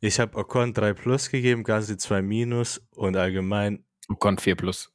Ich 0.00 0.18
habe 0.18 0.38
Ocon 0.38 0.72
3 0.72 0.94
plus 0.94 1.30
gegeben, 1.30 1.62
Gasly 1.62 1.98
2 1.98 2.22
minus 2.22 2.82
und 2.94 3.16
allgemein 3.16 3.84
Ocon 4.08 4.38
4 4.38 4.56
plus. 4.56 4.92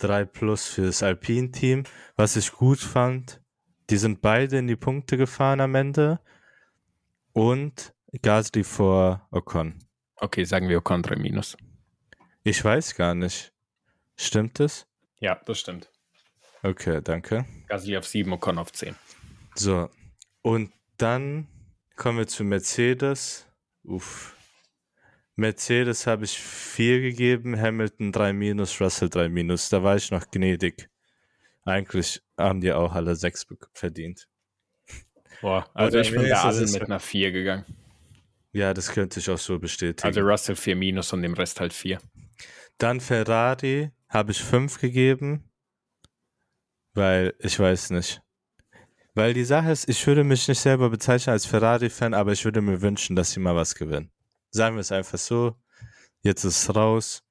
3 0.00 0.24
plus 0.24 0.66
für 0.66 0.86
das 0.86 1.04
Alpine-Team. 1.04 1.84
Was 2.16 2.34
ich 2.34 2.50
gut 2.50 2.80
fand, 2.80 3.40
die 3.88 3.96
sind 3.98 4.20
beide 4.20 4.58
in 4.58 4.66
die 4.66 4.76
Punkte 4.76 5.16
gefahren 5.16 5.60
am 5.60 5.76
Ende 5.76 6.18
und 7.32 7.94
Gasly 8.20 8.64
vor 8.64 9.28
Ocon. 9.30 9.78
Okay, 10.16 10.42
sagen 10.42 10.68
wir 10.68 10.78
Ocon 10.78 11.02
3 11.02 11.16
minus. 11.16 11.56
Ich 12.42 12.64
weiß 12.64 12.96
gar 12.96 13.14
nicht. 13.14 13.52
Stimmt 14.16 14.58
es? 14.58 14.88
Ja, 15.20 15.40
das 15.46 15.60
stimmt. 15.60 15.91
Okay, 16.62 17.00
danke. 17.02 17.44
Gasly 17.68 17.96
auf 17.96 18.06
7, 18.06 18.32
Ocon 18.32 18.58
auf 18.58 18.72
10. 18.72 18.94
So, 19.54 19.90
und 20.42 20.72
dann 20.96 21.48
kommen 21.96 22.18
wir 22.18 22.26
zu 22.28 22.44
Mercedes. 22.44 23.46
Uff. 23.82 24.36
Mercedes 25.34 26.06
habe 26.06 26.24
ich 26.24 26.38
4 26.38 27.00
gegeben, 27.00 27.58
Hamilton 27.60 28.12
3 28.12 28.32
minus, 28.32 28.80
Russell 28.80 29.08
3 29.08 29.28
minus. 29.28 29.68
Da 29.70 29.82
war 29.82 29.96
ich 29.96 30.10
noch 30.10 30.30
gnädig. 30.30 30.88
Eigentlich 31.64 32.22
haben 32.38 32.60
die 32.60 32.72
auch 32.72 32.92
alle 32.92 33.16
6 33.16 33.46
verdient. 33.72 34.28
Boah, 35.40 35.68
also 35.74 35.98
ich 35.98 36.10
bin 36.10 36.32
allen 36.32 36.62
ist- 36.64 36.72
mit 36.74 36.82
einer 36.84 37.00
4 37.00 37.32
gegangen. 37.32 37.64
Ja, 38.54 38.74
das 38.74 38.92
könnte 38.92 39.18
ich 39.18 39.30
auch 39.30 39.38
so 39.38 39.58
bestätigen. 39.58 40.06
Also 40.06 40.20
Russell 40.20 40.56
4 40.56 40.76
minus 40.76 41.12
und 41.14 41.22
dem 41.22 41.32
Rest 41.32 41.58
halt 41.58 41.72
4. 41.72 41.98
Dann 42.76 43.00
Ferrari 43.00 43.90
habe 44.10 44.32
ich 44.32 44.42
5 44.42 44.78
gegeben, 44.78 45.48
weil 46.94 47.34
ich 47.38 47.58
weiß 47.58 47.90
nicht. 47.90 48.22
Weil 49.14 49.34
die 49.34 49.44
Sache 49.44 49.70
ist, 49.70 49.88
ich 49.88 50.06
würde 50.06 50.24
mich 50.24 50.48
nicht 50.48 50.60
selber 50.60 50.88
bezeichnen 50.88 51.32
als 51.32 51.44
Ferrari-Fan, 51.44 52.14
aber 52.14 52.32
ich 52.32 52.44
würde 52.44 52.62
mir 52.62 52.80
wünschen, 52.80 53.14
dass 53.14 53.32
sie 53.32 53.40
mal 53.40 53.54
was 53.54 53.74
gewinnen. 53.74 54.10
Sagen 54.50 54.76
wir 54.76 54.80
es 54.80 54.92
einfach 54.92 55.18
so. 55.18 55.56
Jetzt 56.22 56.44
ist 56.44 56.62
es 56.62 56.74
raus. 56.74 57.22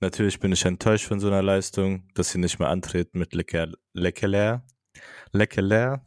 Natürlich 0.00 0.38
bin 0.38 0.52
ich 0.52 0.64
enttäuscht 0.64 1.06
von 1.06 1.20
so 1.20 1.26
einer 1.26 1.42
Leistung, 1.42 2.08
dass 2.14 2.30
sie 2.30 2.38
nicht 2.38 2.58
mehr 2.58 2.68
antreten 2.68 3.18
mit 3.18 3.34
Leclerc. 3.34 3.74
Leclerc. 5.32 6.00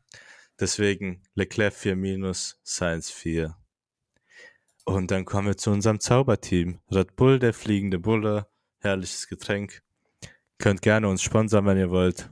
Deswegen 0.59 1.23
Leclerc 1.35 1.73
4 1.73 1.95
minus, 1.95 2.59
Science 2.65 3.09
4. 3.09 3.55
Und 4.85 5.11
dann 5.11 5.25
kommen 5.25 5.47
wir 5.47 5.57
zu 5.57 5.71
unserem 5.71 5.99
Zauberteam. 5.99 6.79
Red 6.91 7.15
Bull, 7.15 7.39
der 7.39 7.53
fliegende 7.53 7.99
Bulle. 7.99 8.47
Herrliches 8.79 9.27
Getränk. 9.27 9.81
Könnt 10.57 10.81
gerne 10.81 11.07
uns 11.07 11.21
sponsern, 11.21 11.65
wenn 11.65 11.77
ihr 11.77 11.89
wollt. 11.89 12.29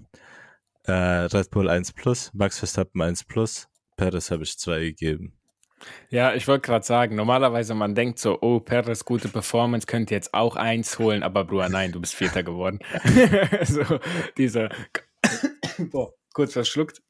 Äh, 0.88 0.92
Red 0.94 1.50
Bull 1.52 1.70
1 1.70 1.94
Plus, 1.94 2.32
Max 2.34 2.60
Verstappen 2.60 3.02
1 3.02 3.26
Plus, 3.26 3.68
Perez 3.98 4.32
habe 4.32 4.44
ich 4.44 4.58
2 4.58 4.80
gegeben. 4.80 5.34
Ja, 6.10 6.34
ich 6.34 6.48
wollte 6.48 6.66
gerade 6.66 6.86
sagen, 6.86 7.16
normalerweise 7.16 7.76
man 7.76 7.94
denkt 7.94 8.18
so, 8.20 8.40
oh, 8.42 8.60
Perez, 8.60 9.06
gute 9.06 9.28
Performance, 9.30 9.86
könnte 9.86 10.16
jetzt 10.16 10.34
auch 10.34 10.56
eins 10.56 10.98
holen, 10.98 11.22
aber 11.22 11.44
Bruder, 11.46 11.70
nein, 11.70 11.92
du 11.92 12.00
bist 12.02 12.16
Vierter 12.16 12.42
geworden. 12.42 12.80
so, 13.64 13.84
dieser, 14.38 14.70
boah, 15.92 16.14
kurz 16.34 16.54
verschluckt, 16.54 17.02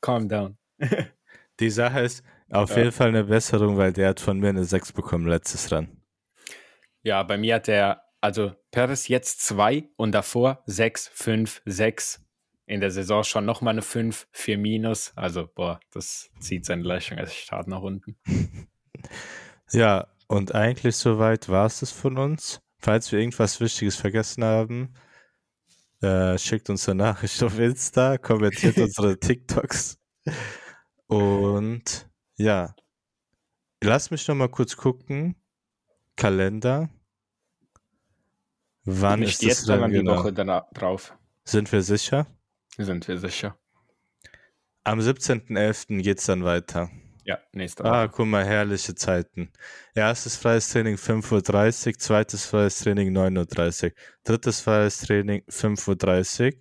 calm 0.00 0.28
down. 0.28 0.56
Die 1.60 1.70
Sache 1.70 2.00
ist 2.00 2.22
auf 2.50 2.70
Ja. 2.70 2.78
jeden 2.78 2.92
Fall 2.92 3.08
eine 3.08 3.24
Besserung, 3.24 3.76
weil 3.76 3.92
der 3.92 4.10
hat 4.10 4.20
von 4.20 4.38
mir 4.38 4.50
eine 4.50 4.64
6 4.64 4.92
bekommen 4.92 5.26
letztes 5.26 5.70
Rennen. 5.72 6.02
Ja, 7.02 7.22
bei 7.22 7.38
mir 7.38 7.56
hat 7.56 7.66
der, 7.66 8.02
also 8.20 8.52
Perez 8.70 9.08
jetzt 9.08 9.40
zwei 9.46 9.88
und 9.96 10.12
davor 10.12 10.62
sechs, 10.66 11.08
fünf, 11.14 11.62
sechs. 11.64 12.20
In 12.66 12.80
der 12.80 12.90
Saison 12.90 13.22
schon 13.22 13.44
nochmal 13.44 13.74
eine 13.74 13.82
5, 13.82 14.26
4 14.32 14.58
minus. 14.58 15.12
Also, 15.16 15.46
boah, 15.46 15.80
das 15.92 16.30
zieht 16.40 16.64
seine 16.64 16.82
Leistung 16.82 17.18
echt 17.18 17.50
hart 17.52 17.68
nach 17.68 17.80
unten. 17.80 18.16
Ja, 19.70 20.08
und 20.28 20.54
eigentlich 20.54 20.96
soweit 20.96 21.48
war 21.48 21.66
es 21.66 21.80
das 21.80 21.92
von 21.92 22.18
uns. 22.18 22.60
Falls 22.78 23.10
wir 23.12 23.18
irgendwas 23.18 23.60
Wichtiges 23.60 23.96
vergessen 23.96 24.44
haben, 24.44 24.94
äh, 26.02 26.36
schickt 26.38 26.68
uns 26.68 26.88
eine 26.88 27.02
Nachricht 27.02 27.42
auf 27.42 27.58
Insta, 27.58 28.18
kommentiert 28.18 28.76
unsere 28.78 29.16
TikToks. 29.18 29.98
Und 31.06 32.08
ja, 32.36 32.74
lass 33.82 34.10
mich 34.10 34.26
noch 34.28 34.34
mal 34.34 34.48
kurz 34.48 34.76
gucken. 34.76 35.36
Kalender. 36.16 36.90
Wann 38.84 39.20
Nicht 39.20 39.34
ist 39.34 39.42
jetzt, 39.42 39.58
das 39.60 39.66
sondern 39.66 39.90
Rennen 39.90 39.94
die 39.94 39.98
genau? 40.10 40.18
Woche 40.18 40.32
danach 40.32 40.70
drauf. 40.72 41.16
Sind 41.44 41.70
wir 41.72 41.82
sicher? 41.82 42.26
Sind 42.78 43.08
wir 43.08 43.18
sicher. 43.18 43.58
Am 44.84 45.00
17.11. 45.00 46.02
geht's 46.02 46.26
dann 46.26 46.44
weiter. 46.44 46.90
Ja, 47.24 47.38
nächste 47.52 47.82
Woche. 47.82 47.92
Ah, 47.92 48.06
guck 48.06 48.26
mal, 48.26 48.44
herrliche 48.44 48.94
Zeiten. 48.94 49.50
Erstes 49.96 50.36
freies 50.36 50.68
Training 50.70 50.94
5.30 50.94 51.86
Uhr, 51.88 51.98
zweites 51.98 52.46
freies 52.46 52.78
Training 52.78 53.16
9.30 53.16 53.84
Uhr, 53.86 53.92
drittes 54.22 54.60
freies 54.60 54.98
Training 54.98 55.42
5.30 55.48 56.44
Uhr, 56.44 56.60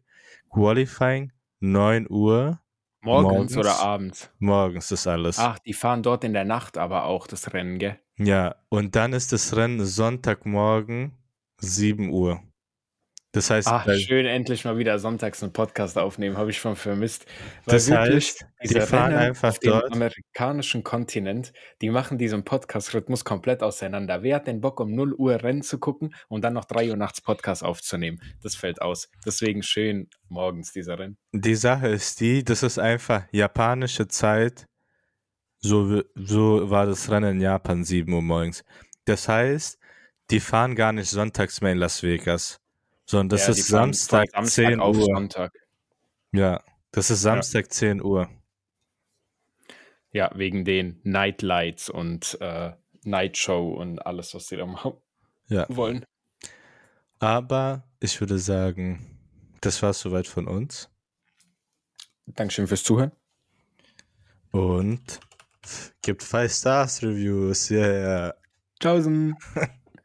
Qualifying 0.52 1.32
9 1.60 2.08
Uhr, 2.10 2.60
morgens, 3.02 3.32
morgens. 3.32 3.58
oder 3.58 3.80
abends? 3.80 4.32
morgens 4.40 4.92
ist 4.92 5.06
alles. 5.06 5.38
Ach, 5.38 5.60
die 5.60 5.74
fahren 5.74 6.02
dort 6.02 6.24
in 6.24 6.34
der 6.34 6.46
Nacht 6.46 6.80
aber 6.80 7.06
auch 7.06 7.28
das 7.28 7.54
Rennen, 7.54 7.78
gell? 7.78 8.00
Ja, 8.18 8.56
und 8.70 8.96
dann 8.96 9.14
ist 9.14 9.34
das 9.34 9.56
Rennen 9.56 9.86
Sonntagmorgen 9.86 11.16
7 11.60 12.10
Uhr. 12.10 12.42
Das 13.36 13.50
heißt, 13.50 13.68
Ach, 13.68 13.86
bei- 13.86 13.98
schön, 14.00 14.26
endlich 14.26 14.64
mal 14.64 14.78
wieder 14.78 14.98
sonntags 14.98 15.44
einen 15.44 15.52
Podcast 15.52 15.98
aufnehmen, 15.98 16.38
habe 16.38 16.52
ich 16.52 16.58
schon 16.58 16.78
vermisst. 16.78 17.26
Weil 17.66 17.74
das 17.76 17.92
heißt, 17.92 18.46
die 18.64 18.80
fahren 18.80 19.12
Rennen 19.12 19.18
einfach 19.28 19.50
auf 19.50 19.60
dem 19.60 19.72
dort. 19.72 19.92
amerikanischen 19.92 20.84
Kontinent, 20.84 21.52
die 21.82 21.90
machen 21.90 22.18
diesen 22.18 22.46
Podcast-Rhythmus 22.46 23.26
komplett 23.26 23.62
auseinander. 23.62 24.24
Wer 24.24 24.38
hat 24.38 24.48
den 24.48 24.62
Bock, 24.62 24.80
um 24.80 24.96
0 24.96 25.14
Uhr 25.16 25.44
Rennen 25.44 25.64
zu 25.64 25.80
gucken 25.80 26.16
und 26.30 26.44
dann 26.44 26.54
noch 26.54 26.64
3 26.64 26.92
Uhr 26.92 26.96
nachts 26.96 27.20
Podcast 27.20 27.62
aufzunehmen? 27.64 28.22
Das 28.42 28.56
fällt 28.56 28.82
aus. 28.82 29.10
Deswegen 29.26 29.64
schön 29.64 30.10
morgens 30.30 30.72
dieser 30.72 30.98
Rennen. 30.98 31.18
Die 31.34 31.56
Sache 31.56 31.90
ist 31.90 32.22
die, 32.22 32.42
das 32.44 32.64
ist 32.64 32.80
einfach 32.80 33.26
japanische 33.34 34.08
Zeit. 34.08 34.66
So, 35.60 36.04
so 36.16 36.70
war 36.70 36.86
das 36.86 37.10
Rennen 37.12 37.36
in 37.38 37.42
Japan 37.42 37.84
7 37.84 38.14
Uhr 38.14 38.22
morgens. 38.22 38.64
Das 39.04 39.28
heißt, 39.28 39.78
die 40.32 40.40
fahren 40.40 40.76
gar 40.76 40.94
nicht 40.94 41.10
sonntags 41.10 41.60
mehr 41.60 41.74
in 41.74 41.80
Las 41.80 42.02
Vegas, 42.02 42.60
sondern 43.06 43.30
das 43.30 43.48
Ja, 43.48 43.54
ist 43.54 43.68
Samstag, 43.68 44.30
von 44.34 44.46
10 44.46 44.80
auf 44.80 44.98
Uhr. 44.98 45.04
Sonntag. 45.06 45.54
Ja, 46.32 46.64
das 46.92 47.10
ist 47.12 47.22
Samstag 47.22 47.72
10 47.72 48.02
Uhr. 48.02 48.30
Ja, 50.12 50.32
wegen 50.36 50.64
den 50.66 51.00
Nightlights 51.04 51.90
und 51.90 52.38
äh, 52.42 52.72
Night 53.04 53.38
Show 53.38 53.74
und 53.74 54.00
alles, 54.06 54.34
was 54.34 54.48
sie 54.48 54.56
da 54.58 54.66
machen 54.66 54.94
Ja, 55.48 55.66
wollen. 55.70 56.06
aber 57.20 57.84
ich 58.00 58.20
würde 58.22 58.40
sagen, 58.40 59.20
das 59.62 59.82
war's 59.84 60.00
soweit 60.00 60.28
von 60.28 60.48
uns. 60.48 60.90
Dankeschön 62.28 62.68
fürs 62.68 62.84
Zuhören. 62.84 63.12
Und 64.52 65.20
gibt 66.02 66.24
5 66.24 66.52
Stars 66.52 67.04
Reviews. 67.04 67.70
Yeah. 67.70 68.36
Tschaußen. 68.80 69.36